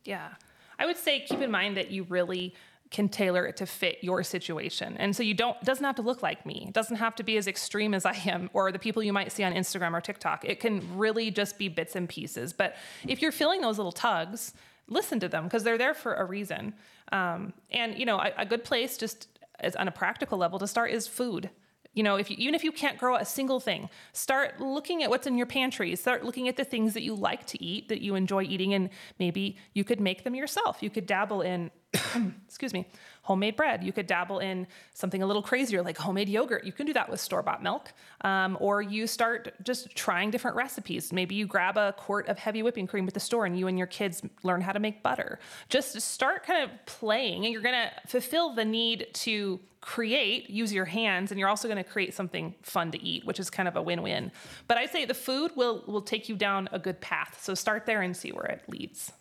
Yeah. 0.05 0.29
I 0.77 0.85
would 0.85 0.97
say 0.97 1.21
keep 1.21 1.41
in 1.41 1.49
mind 1.49 1.77
that 1.77 1.89
you 1.89 2.03
really 2.03 2.53
can 2.91 3.07
tailor 3.07 3.45
it 3.45 3.55
to 3.57 3.65
fit 3.65 3.97
your 4.01 4.21
situation. 4.21 4.97
And 4.97 5.15
so 5.15 5.23
you 5.23 5.33
don't 5.33 5.57
it 5.61 5.65
doesn't 5.65 5.83
have 5.83 5.95
to 5.95 6.01
look 6.01 6.21
like 6.21 6.45
me. 6.45 6.65
It 6.67 6.73
doesn't 6.73 6.97
have 6.97 7.15
to 7.15 7.23
be 7.23 7.37
as 7.37 7.47
extreme 7.47 7.93
as 7.93 8.05
I 8.05 8.13
am 8.25 8.49
or 8.53 8.71
the 8.71 8.79
people 8.79 9.01
you 9.01 9.13
might 9.13 9.31
see 9.31 9.43
on 9.43 9.53
Instagram 9.53 9.93
or 9.93 10.01
TikTok. 10.01 10.45
It 10.45 10.59
can 10.59 10.97
really 10.97 11.31
just 11.31 11.57
be 11.57 11.69
bits 11.69 11.95
and 11.95 12.07
pieces. 12.07 12.53
But 12.53 12.75
if 13.07 13.21
you're 13.21 13.31
feeling 13.31 13.61
those 13.61 13.77
little 13.77 13.93
tugs, 13.93 14.53
listen 14.87 15.19
to 15.21 15.29
them 15.29 15.45
because 15.45 15.63
they're 15.63 15.77
there 15.77 15.93
for 15.93 16.15
a 16.15 16.25
reason. 16.25 16.73
Um, 17.11 17.53
and 17.71 17.97
you 17.97 18.05
know, 18.05 18.19
a, 18.19 18.31
a 18.39 18.45
good 18.45 18.63
place 18.63 18.97
just 18.97 19.27
as 19.61 19.75
on 19.75 19.87
a 19.87 19.91
practical 19.91 20.37
level 20.37 20.59
to 20.59 20.67
start 20.67 20.91
is 20.91 21.07
food. 21.07 21.49
You 21.93 22.03
know, 22.03 22.15
if 22.15 22.29
you, 22.29 22.37
even 22.39 22.55
if 22.55 22.63
you 22.63 22.71
can't 22.71 22.97
grow 22.97 23.17
a 23.17 23.25
single 23.25 23.59
thing, 23.59 23.89
start 24.13 24.61
looking 24.61 25.03
at 25.03 25.09
what's 25.09 25.27
in 25.27 25.37
your 25.37 25.45
pantry. 25.45 25.93
Start 25.97 26.23
looking 26.23 26.47
at 26.47 26.55
the 26.55 26.63
things 26.63 26.93
that 26.93 27.03
you 27.03 27.13
like 27.13 27.45
to 27.47 27.61
eat, 27.61 27.89
that 27.89 28.01
you 28.01 28.15
enjoy 28.15 28.43
eating, 28.43 28.73
and 28.73 28.89
maybe 29.19 29.57
you 29.73 29.83
could 29.83 29.99
make 29.99 30.23
them 30.23 30.33
yourself. 30.33 30.81
You 30.81 30.89
could 30.89 31.05
dabble 31.05 31.41
in 31.41 31.69
excuse 32.47 32.73
me, 32.73 32.87
homemade 33.23 33.55
bread. 33.55 33.83
You 33.83 33.91
could 33.91 34.07
dabble 34.07 34.39
in 34.39 34.65
something 34.93 35.21
a 35.21 35.25
little 35.25 35.41
crazier 35.41 35.81
like 35.81 35.97
homemade 35.97 36.29
yogurt. 36.29 36.63
You 36.63 36.71
can 36.71 36.85
do 36.85 36.93
that 36.93 37.09
with 37.09 37.19
store 37.19 37.43
bought 37.43 37.61
milk. 37.61 37.91
Um, 38.21 38.57
or 38.59 38.81
you 38.81 39.07
start 39.07 39.53
just 39.63 39.95
trying 39.95 40.31
different 40.31 40.55
recipes. 40.55 41.11
Maybe 41.11 41.35
you 41.35 41.45
grab 41.45 41.77
a 41.77 41.93
quart 41.97 42.27
of 42.27 42.37
heavy 42.39 42.63
whipping 42.63 42.87
cream 42.87 43.07
at 43.07 43.13
the 43.13 43.19
store 43.19 43.45
and 43.45 43.57
you 43.57 43.67
and 43.67 43.77
your 43.77 43.87
kids 43.87 44.21
learn 44.43 44.61
how 44.61 44.71
to 44.71 44.79
make 44.79 45.03
butter. 45.03 45.39
Just 45.69 45.99
start 46.01 46.45
kind 46.45 46.63
of 46.63 46.69
playing, 46.85 47.45
and 47.45 47.53
you're 47.53 47.61
going 47.61 47.75
to 47.75 47.91
fulfill 48.07 48.53
the 48.53 48.65
need 48.65 49.07
to 49.13 49.59
create, 49.81 50.49
use 50.49 50.71
your 50.71 50.85
hands, 50.85 51.31
and 51.31 51.39
you're 51.39 51.49
also 51.49 51.67
going 51.67 51.83
to 51.83 51.89
create 51.89 52.13
something 52.13 52.53
fun 52.61 52.91
to 52.91 53.03
eat, 53.03 53.25
which 53.25 53.39
is 53.39 53.49
kind 53.49 53.67
of 53.67 53.75
a 53.75 53.81
win-win. 53.81 54.31
But 54.67 54.77
I'd 54.77 54.91
say 54.91 55.05
the 55.05 55.13
food 55.13 55.51
will 55.55 55.83
will 55.87 56.03
take 56.03 56.29
you 56.29 56.35
down 56.35 56.69
a 56.71 56.79
good 56.79 57.01
path. 57.01 57.39
So 57.41 57.53
start 57.55 57.85
there 57.85 58.01
and 58.01 58.15
see 58.15 58.31
where 58.31 58.45
it 58.45 58.63
leads. 58.67 59.11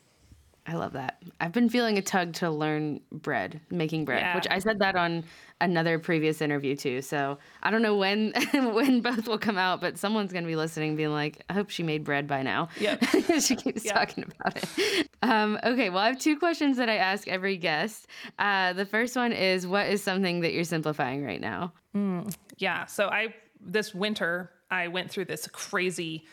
I 0.66 0.74
love 0.74 0.92
that. 0.92 1.22
I've 1.40 1.52
been 1.52 1.68
feeling 1.68 1.98
a 1.98 2.02
tug 2.02 2.34
to 2.34 2.50
learn 2.50 3.00
bread, 3.10 3.60
making 3.70 4.04
bread, 4.04 4.20
yeah. 4.20 4.34
which 4.34 4.46
I 4.50 4.58
said 4.58 4.78
that 4.80 4.94
on 4.94 5.24
another 5.60 5.98
previous 5.98 6.40
interview 6.40 6.76
too. 6.76 7.02
So 7.02 7.38
I 7.62 7.70
don't 7.70 7.82
know 7.82 7.96
when 7.96 8.32
when 8.52 9.00
both 9.00 9.26
will 9.26 9.38
come 9.38 9.58
out, 9.58 9.80
but 9.80 9.98
someone's 9.98 10.32
gonna 10.32 10.46
be 10.46 10.56
listening, 10.56 10.96
being 10.96 11.12
like, 11.12 11.42
"I 11.48 11.54
hope 11.54 11.70
she 11.70 11.82
made 11.82 12.04
bread 12.04 12.26
by 12.26 12.42
now." 12.42 12.68
Yeah, 12.78 12.96
she 13.40 13.56
keeps 13.56 13.84
yep. 13.84 13.94
talking 13.94 14.24
about 14.24 14.62
it. 14.76 15.08
Um, 15.22 15.58
okay, 15.64 15.90
well, 15.90 15.98
I 15.98 16.08
have 16.08 16.18
two 16.18 16.38
questions 16.38 16.76
that 16.76 16.88
I 16.88 16.96
ask 16.96 17.26
every 17.26 17.56
guest. 17.56 18.06
Uh, 18.38 18.72
the 18.74 18.86
first 18.86 19.16
one 19.16 19.32
is, 19.32 19.66
what 19.66 19.88
is 19.88 20.02
something 20.02 20.40
that 20.40 20.52
you're 20.52 20.64
simplifying 20.64 21.24
right 21.24 21.40
now? 21.40 21.72
Mm, 21.96 22.34
yeah. 22.58 22.86
So 22.86 23.08
I 23.08 23.34
this 23.60 23.94
winter 23.94 24.50
I 24.70 24.88
went 24.88 25.10
through 25.10 25.24
this 25.26 25.46
crazy 25.48 26.26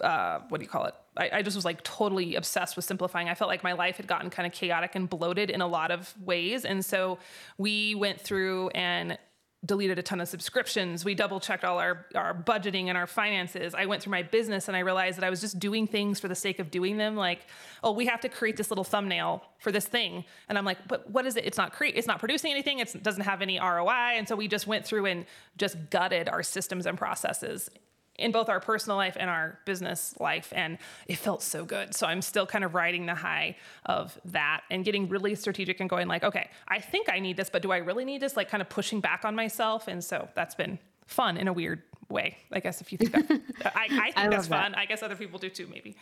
uh, 0.00 0.40
what 0.48 0.58
do 0.58 0.64
you 0.64 0.70
call 0.70 0.84
it? 0.86 0.94
I, 1.16 1.30
I, 1.32 1.42
just 1.42 1.56
was 1.56 1.64
like 1.64 1.82
totally 1.82 2.36
obsessed 2.36 2.76
with 2.76 2.84
simplifying. 2.84 3.28
I 3.28 3.34
felt 3.34 3.48
like 3.48 3.62
my 3.62 3.72
life 3.72 3.98
had 3.98 4.06
gotten 4.06 4.30
kind 4.30 4.46
of 4.46 4.52
chaotic 4.52 4.94
and 4.94 5.08
bloated 5.08 5.50
in 5.50 5.60
a 5.60 5.66
lot 5.66 5.90
of 5.90 6.14
ways. 6.24 6.64
And 6.64 6.84
so 6.84 7.18
we 7.58 7.94
went 7.94 8.20
through 8.20 8.70
and 8.70 9.18
deleted 9.64 9.96
a 9.98 10.02
ton 10.02 10.20
of 10.20 10.28
subscriptions. 10.28 11.04
We 11.04 11.14
double 11.14 11.38
checked 11.38 11.62
all 11.62 11.78
our, 11.78 12.06
our 12.16 12.34
budgeting 12.34 12.86
and 12.86 12.98
our 12.98 13.06
finances. 13.06 13.74
I 13.74 13.86
went 13.86 14.02
through 14.02 14.10
my 14.10 14.24
business 14.24 14.66
and 14.66 14.76
I 14.76 14.80
realized 14.80 15.18
that 15.18 15.24
I 15.24 15.30
was 15.30 15.40
just 15.40 15.60
doing 15.60 15.86
things 15.86 16.18
for 16.18 16.26
the 16.26 16.34
sake 16.34 16.58
of 16.58 16.70
doing 16.70 16.96
them. 16.96 17.14
Like, 17.14 17.46
oh, 17.84 17.92
we 17.92 18.06
have 18.06 18.20
to 18.22 18.28
create 18.28 18.56
this 18.56 18.72
little 18.72 18.82
thumbnail 18.82 19.44
for 19.58 19.70
this 19.70 19.86
thing. 19.86 20.24
And 20.48 20.58
I'm 20.58 20.64
like, 20.64 20.88
but 20.88 21.08
what 21.08 21.26
is 21.26 21.36
it? 21.36 21.44
It's 21.44 21.58
not 21.58 21.72
create, 21.72 21.94
it's 21.96 22.08
not 22.08 22.18
producing 22.18 22.50
anything. 22.50 22.80
It 22.80 23.02
doesn't 23.04 23.22
have 23.22 23.40
any 23.40 23.60
ROI. 23.60 24.16
And 24.16 24.26
so 24.26 24.34
we 24.34 24.48
just 24.48 24.66
went 24.66 24.84
through 24.84 25.06
and 25.06 25.26
just 25.56 25.76
gutted 25.90 26.28
our 26.28 26.42
systems 26.42 26.86
and 26.86 26.98
processes 26.98 27.70
in 28.18 28.30
both 28.30 28.48
our 28.48 28.60
personal 28.60 28.96
life 28.96 29.16
and 29.18 29.30
our 29.30 29.58
business 29.64 30.14
life. 30.20 30.52
And 30.54 30.78
it 31.06 31.16
felt 31.16 31.42
so 31.42 31.64
good. 31.64 31.94
So 31.94 32.06
I'm 32.06 32.22
still 32.22 32.46
kind 32.46 32.64
of 32.64 32.74
riding 32.74 33.06
the 33.06 33.14
high 33.14 33.56
of 33.86 34.18
that 34.26 34.62
and 34.70 34.84
getting 34.84 35.08
really 35.08 35.34
strategic 35.34 35.80
and 35.80 35.88
going 35.88 36.08
like, 36.08 36.22
okay, 36.22 36.50
I 36.68 36.78
think 36.80 37.08
I 37.10 37.18
need 37.20 37.36
this, 37.36 37.50
but 37.50 37.62
do 37.62 37.72
I 37.72 37.78
really 37.78 38.04
need 38.04 38.20
this? 38.20 38.36
Like 38.36 38.48
kind 38.48 38.60
of 38.60 38.68
pushing 38.68 39.00
back 39.00 39.24
on 39.24 39.34
myself. 39.34 39.88
And 39.88 40.04
so 40.04 40.28
that's 40.34 40.54
been 40.54 40.78
fun 41.06 41.36
in 41.36 41.48
a 41.48 41.52
weird 41.52 41.82
way, 42.08 42.36
I 42.52 42.60
guess, 42.60 42.80
if 42.80 42.92
you 42.92 42.98
think 42.98 43.12
that. 43.12 43.40
I, 43.74 43.84
I 43.84 43.88
think 43.88 44.18
I 44.18 44.28
that's 44.28 44.48
fun. 44.48 44.72
That. 44.72 44.78
I 44.78 44.84
guess 44.84 45.02
other 45.02 45.16
people 45.16 45.38
do 45.38 45.48
too, 45.48 45.66
maybe. 45.66 45.96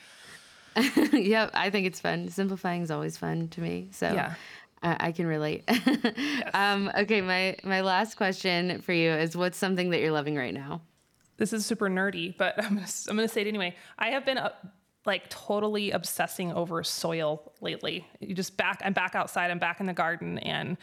yeah, 1.12 1.50
I 1.54 1.70
think 1.70 1.86
it's 1.86 2.00
fun. 2.00 2.28
Simplifying 2.28 2.82
is 2.82 2.90
always 2.90 3.16
fun 3.16 3.48
to 3.48 3.60
me. 3.60 3.88
So 3.92 4.12
yeah. 4.12 4.34
I 4.82 5.12
can 5.12 5.26
relate. 5.26 5.64
yes. 5.68 6.50
um, 6.54 6.90
okay, 6.96 7.20
my 7.20 7.56
my 7.64 7.82
last 7.82 8.16
question 8.16 8.80
for 8.80 8.94
you 8.94 9.10
is: 9.10 9.36
What's 9.36 9.58
something 9.58 9.90
that 9.90 10.00
you're 10.00 10.12
loving 10.12 10.36
right 10.36 10.54
now? 10.54 10.80
This 11.40 11.54
is 11.54 11.64
super 11.64 11.88
nerdy, 11.88 12.36
but 12.36 12.54
I'm 12.62 12.74
gonna, 12.74 12.86
I'm 13.08 13.16
gonna 13.16 13.26
say 13.26 13.40
it 13.40 13.48
anyway. 13.48 13.74
I 13.98 14.10
have 14.10 14.24
been 14.24 14.38
uh, 14.38 14.52
like 15.06 15.28
totally 15.30 15.90
obsessing 15.90 16.52
over 16.52 16.84
soil 16.84 17.52
lately. 17.60 18.06
You 18.20 18.34
just 18.34 18.56
back, 18.56 18.82
I'm 18.84 18.92
back 18.92 19.14
outside, 19.16 19.50
I'm 19.50 19.58
back 19.58 19.80
in 19.80 19.86
the 19.86 19.94
garden, 19.94 20.38
and 20.38 20.76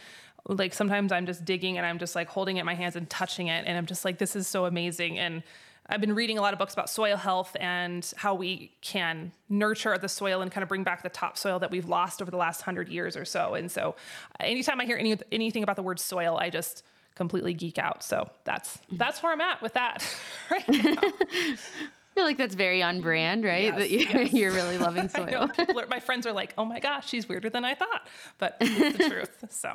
like 0.46 0.74
sometimes 0.74 1.12
I'm 1.12 1.26
just 1.26 1.44
digging 1.44 1.78
and 1.78 1.86
I'm 1.86 1.98
just 1.98 2.14
like 2.16 2.28
holding 2.28 2.56
it 2.56 2.60
in 2.60 2.66
my 2.66 2.74
hands 2.74 2.96
and 2.96 3.08
touching 3.08 3.46
it, 3.46 3.64
and 3.66 3.78
I'm 3.78 3.86
just 3.86 4.04
like, 4.04 4.18
this 4.18 4.34
is 4.34 4.48
so 4.48 4.66
amazing. 4.66 5.18
And 5.18 5.44
I've 5.90 6.00
been 6.00 6.14
reading 6.14 6.36
a 6.36 6.42
lot 6.42 6.52
of 6.52 6.58
books 6.58 6.74
about 6.74 6.90
soil 6.90 7.16
health 7.16 7.56
and 7.60 8.12
how 8.16 8.34
we 8.34 8.72
can 8.82 9.32
nurture 9.48 9.96
the 9.96 10.08
soil 10.08 10.42
and 10.42 10.50
kind 10.50 10.62
of 10.62 10.68
bring 10.68 10.82
back 10.82 11.02
the 11.02 11.08
topsoil 11.08 11.60
that 11.60 11.70
we've 11.70 11.88
lost 11.88 12.20
over 12.20 12.30
the 12.30 12.36
last 12.36 12.62
hundred 12.62 12.88
years 12.88 13.16
or 13.16 13.24
so. 13.24 13.54
And 13.54 13.70
so, 13.70 13.94
anytime 14.40 14.80
I 14.80 14.86
hear 14.86 14.98
any, 14.98 15.16
anything 15.30 15.62
about 15.62 15.76
the 15.76 15.82
word 15.82 16.00
soil, 16.00 16.36
I 16.36 16.50
just 16.50 16.82
completely 17.18 17.52
geek 17.52 17.78
out. 17.78 18.02
So 18.02 18.30
that's 18.44 18.78
that's 18.92 19.22
where 19.22 19.32
I'm 19.32 19.40
at 19.42 19.60
with 19.60 19.74
that 19.74 20.02
right 20.50 20.66
now. 20.68 20.94
I 21.02 22.20
feel 22.20 22.24
like 22.24 22.38
that's 22.38 22.54
very 22.54 22.82
on 22.82 23.00
brand, 23.00 23.44
right? 23.44 23.64
Yes, 23.64 23.78
that 23.78 23.90
you, 23.90 23.98
yes. 23.98 24.32
you're 24.32 24.52
really 24.52 24.78
loving 24.78 25.08
soil. 25.08 25.50
Are, 25.58 25.86
my 25.88 26.00
friends 26.00 26.26
are 26.26 26.32
like, 26.32 26.54
"Oh 26.56 26.64
my 26.64 26.80
gosh, 26.80 27.08
she's 27.08 27.28
weirder 27.28 27.50
than 27.50 27.64
I 27.64 27.74
thought," 27.74 28.08
but 28.38 28.56
it's 28.60 28.96
the 28.98 29.08
truth. 29.08 29.44
So 29.50 29.74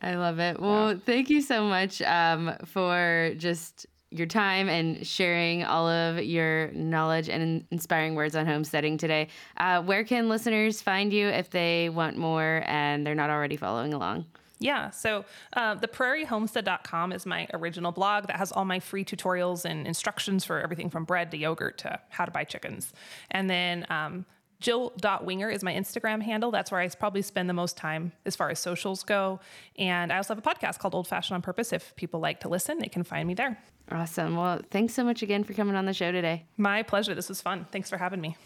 I 0.00 0.14
love 0.14 0.38
it. 0.38 0.58
Well, 0.58 0.92
yeah. 0.92 0.98
thank 1.04 1.28
you 1.28 1.42
so 1.42 1.64
much 1.64 2.00
um, 2.02 2.56
for 2.64 3.34
just 3.36 3.86
your 4.10 4.26
time 4.26 4.68
and 4.68 5.06
sharing 5.06 5.64
all 5.64 5.88
of 5.88 6.22
your 6.22 6.70
knowledge 6.72 7.28
and 7.28 7.64
inspiring 7.70 8.14
words 8.14 8.36
on 8.36 8.46
homesteading 8.46 8.98
today. 8.98 9.28
Uh, 9.56 9.82
where 9.82 10.04
can 10.04 10.28
listeners 10.28 10.82
find 10.82 11.12
you 11.12 11.28
if 11.28 11.50
they 11.50 11.88
want 11.88 12.16
more 12.16 12.62
and 12.66 13.06
they're 13.06 13.14
not 13.14 13.30
already 13.30 13.56
following 13.56 13.94
along? 13.94 14.26
Yeah, 14.62 14.90
so 14.90 15.24
uh, 15.54 15.74
the 15.74 15.88
prairiehomestead.com 15.88 17.12
is 17.12 17.26
my 17.26 17.48
original 17.52 17.90
blog 17.90 18.28
that 18.28 18.36
has 18.36 18.52
all 18.52 18.64
my 18.64 18.78
free 18.78 19.04
tutorials 19.04 19.64
and 19.64 19.86
instructions 19.86 20.44
for 20.44 20.60
everything 20.60 20.88
from 20.88 21.04
bread 21.04 21.32
to 21.32 21.36
yogurt 21.36 21.78
to 21.78 21.98
how 22.10 22.24
to 22.24 22.30
buy 22.30 22.44
chickens. 22.44 22.92
And 23.32 23.50
then 23.50 23.86
um, 23.90 24.24
Jill.winger 24.60 25.50
is 25.50 25.64
my 25.64 25.74
Instagram 25.74 26.22
handle. 26.22 26.52
That's 26.52 26.70
where 26.70 26.80
I 26.80 26.88
probably 26.88 27.22
spend 27.22 27.48
the 27.48 27.54
most 27.54 27.76
time 27.76 28.12
as 28.24 28.36
far 28.36 28.50
as 28.50 28.60
socials 28.60 29.02
go. 29.02 29.40
And 29.76 30.12
I 30.12 30.16
also 30.16 30.34
have 30.34 30.46
a 30.46 30.48
podcast 30.48 30.78
called 30.78 30.94
Old 30.94 31.08
Fashioned 31.08 31.34
on 31.34 31.42
Purpose. 31.42 31.72
If 31.72 31.94
people 31.96 32.20
like 32.20 32.40
to 32.40 32.48
listen, 32.48 32.78
they 32.78 32.88
can 32.88 33.02
find 33.02 33.26
me 33.26 33.34
there. 33.34 33.58
Awesome. 33.90 34.36
Well, 34.36 34.60
thanks 34.70 34.94
so 34.94 35.02
much 35.02 35.22
again 35.22 35.42
for 35.42 35.52
coming 35.52 35.74
on 35.74 35.86
the 35.86 35.92
show 35.92 36.12
today. 36.12 36.44
My 36.56 36.84
pleasure. 36.84 37.14
This 37.14 37.28
was 37.28 37.40
fun. 37.40 37.66
Thanks 37.72 37.90
for 37.90 37.98
having 37.98 38.20
me. 38.20 38.36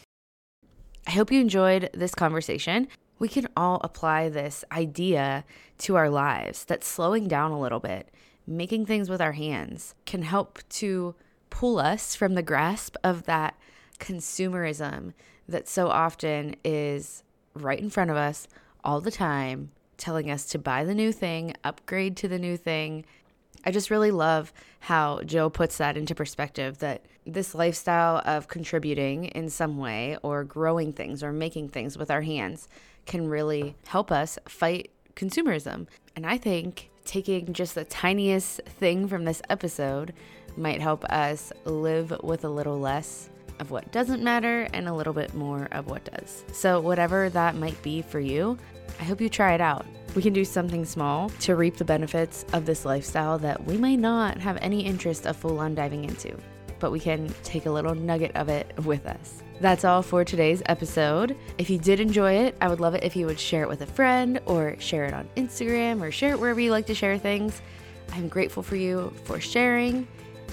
I 1.07 1.11
hope 1.11 1.31
you 1.31 1.41
enjoyed 1.41 1.91
this 1.93 2.15
conversation. 2.15 2.89
We 3.19 3.29
can 3.29 3.49
all 3.57 3.81
apply 3.83 4.29
this 4.29 4.65
idea 4.71 5.45
to 5.79 5.97
our 5.97 6.11
lives 6.11 6.65
that 6.67 6.85
slowing 6.85 7.29
down 7.29 7.51
a 7.51 7.61
little 7.61 7.81
bit, 7.81 8.11
making 8.47 8.87
things 8.87 9.09
with 9.09 9.21
our 9.21 9.33
hands, 9.33 9.95
can 10.05 10.23
help 10.23 10.59
to 10.69 11.15
pull 11.49 11.79
us 11.79 12.15
from 12.15 12.35
the 12.35 12.43
grasp 12.43 12.97
of 13.03 13.25
that 13.25 13.57
consumerism 13.99 15.15
that 15.49 15.69
so 15.69 15.89
often 15.89 16.57
is 16.65 17.23
right 17.55 17.79
in 17.79 17.89
front 17.89 18.11
of 18.11 18.17
us 18.17 18.47
all 18.85 19.01
the 19.01 19.11
time, 19.11 19.71
telling 19.97 20.31
us 20.31 20.45
to 20.47 20.59
buy 20.59 20.85
the 20.85 20.95
new 20.95 21.13
thing, 21.13 21.55
upgrade 21.65 22.17
to 22.19 22.29
the 22.29 22.39
new 22.39 22.57
thing, 22.57 23.05
I 23.67 23.73
just 23.73 23.91
really 23.91 24.13
love 24.13 24.53
how 24.79 25.23
Joe 25.23 25.51
puts 25.51 25.79
that 25.79 25.97
into 25.97 26.15
perspective 26.15 26.79
that 26.79 27.05
this 27.27 27.53
lifestyle 27.53 28.23
of 28.25 28.47
contributing 28.47 29.25
in 29.25 29.51
some 29.51 29.77
way 29.77 30.17
or 30.23 30.45
growing 30.45 30.93
things 30.93 31.21
or 31.25 31.33
making 31.33 31.71
things 31.71 31.99
with 31.99 32.09
our 32.09 32.23
hands 32.23 32.69
can 33.07 33.29
really 33.29 33.77
help 33.87 34.13
us 34.13 34.39
fight 34.49 34.91
consumerism. 35.15 35.87
And 36.15 36.27
I 36.27 36.39
think 36.39 36.91
taking 37.05 37.53
just 37.53 37.75
the 37.75 37.85
tiniest 37.85 38.61
thing 38.63 39.09
from 39.09 39.25
this 39.25 39.41
episode 39.49 40.13
might 40.57 40.81
help 40.81 41.05
us 41.05 41.53
live 41.65 42.13
with 42.23 42.45
a 42.45 42.49
little 42.49 42.79
less 42.79 43.31
of 43.61 43.71
what 43.71 43.91
doesn't 43.93 44.23
matter 44.23 44.69
and 44.73 44.89
a 44.89 44.93
little 44.93 45.13
bit 45.13 45.35
more 45.35 45.69
of 45.73 45.87
what 45.87 46.05
does. 46.05 46.45
So, 46.53 46.81
whatever 46.81 47.31
that 47.31 47.55
might 47.55 47.81
be 47.83 48.03
for 48.03 48.21
you, 48.21 48.59
I 49.01 49.05
hope 49.05 49.21
you 49.21 49.29
try 49.29 49.55
it 49.55 49.61
out. 49.61 49.87
We 50.15 50.23
can 50.23 50.33
do 50.33 50.45
something 50.45 50.85
small 50.85 51.31
to 51.41 51.57
reap 51.57 51.77
the 51.77 51.85
benefits 51.85 52.45
of 52.53 52.65
this 52.65 52.85
lifestyle 52.85 53.39
that 53.41 53.63
we 53.65 53.77
may 53.77 53.97
not 53.97 54.39
have 54.39 54.59
any 54.61 54.85
interest 54.85 55.27
of 55.27 55.37
full 55.37 55.59
on 55.59 55.75
diving 55.75 56.05
into, 56.05 56.37
but 56.79 56.91
we 56.91 57.01
can 57.01 57.33
take 57.43 57.67
a 57.67 57.71
little 57.71 57.95
nugget 57.95 58.35
of 58.35 58.49
it 58.49 58.73
with 58.85 59.07
us. 59.07 59.43
That's 59.61 59.85
all 59.85 60.03
for 60.03 60.23
today's 60.23 60.63
episode. 60.67 61.37
If 61.57 61.71
you 61.71 61.79
did 61.79 61.99
enjoy 61.99 62.33
it, 62.33 62.57
I 62.61 62.69
would 62.69 62.81
love 62.81 62.95
it 62.95 63.05
if 63.05 63.17
you 63.17 63.27
would 63.27 63.41
share 63.41 63.63
it 63.63 63.69
with 63.69 63.81
a 63.81 63.87
friend 63.87 64.39
or 64.45 64.77
share 64.79 65.05
it 65.07 65.15
on 65.15 65.29
Instagram 65.37 66.03
or 66.03 66.11
share 66.11 66.33
it 66.33 66.41
wherever 66.41 66.61
you 66.61 66.71
like 66.71 66.87
to 66.87 66.95
share 66.95 67.17
things. 67.17 67.63
I'm 68.13 68.29
grateful 68.29 68.63
for 68.63 68.77
you 68.77 69.13
for 69.25 69.41
sharing 69.41 70.07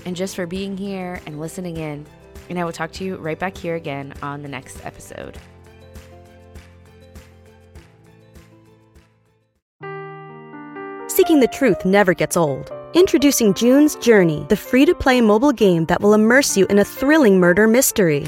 and 0.06 0.16
just 0.16 0.36
for 0.36 0.46
being 0.46 0.78
here 0.78 1.22
and 1.26 1.40
listening 1.40 1.78
in. 1.78 2.06
And 2.50 2.58
I 2.60 2.64
will 2.64 2.72
talk 2.72 2.92
to 2.94 3.04
you 3.04 3.18
right 3.18 3.38
back 3.38 3.58
here 3.58 3.76
again 3.76 4.14
on 4.22 4.42
the 4.42 4.50
next 4.50 4.84
episode. 4.86 5.38
Seeking 11.08 11.42
the 11.42 11.50
truth 11.52 11.86
never 11.86 12.14
gets 12.14 12.36
old. 12.36 12.72
Introducing 12.94 13.54
June's 13.54 13.96
Journey, 13.96 14.46
the 14.50 14.56
free 14.56 14.86
to 14.86 14.96
play 14.96 15.20
mobile 15.20 15.52
game 15.52 15.86
that 15.86 16.02
will 16.02 16.14
immerse 16.14 16.56
you 16.56 16.66
in 16.68 16.80
a 16.80 16.86
thrilling 16.86 17.40
murder 17.40 17.68
mystery. 17.68 18.28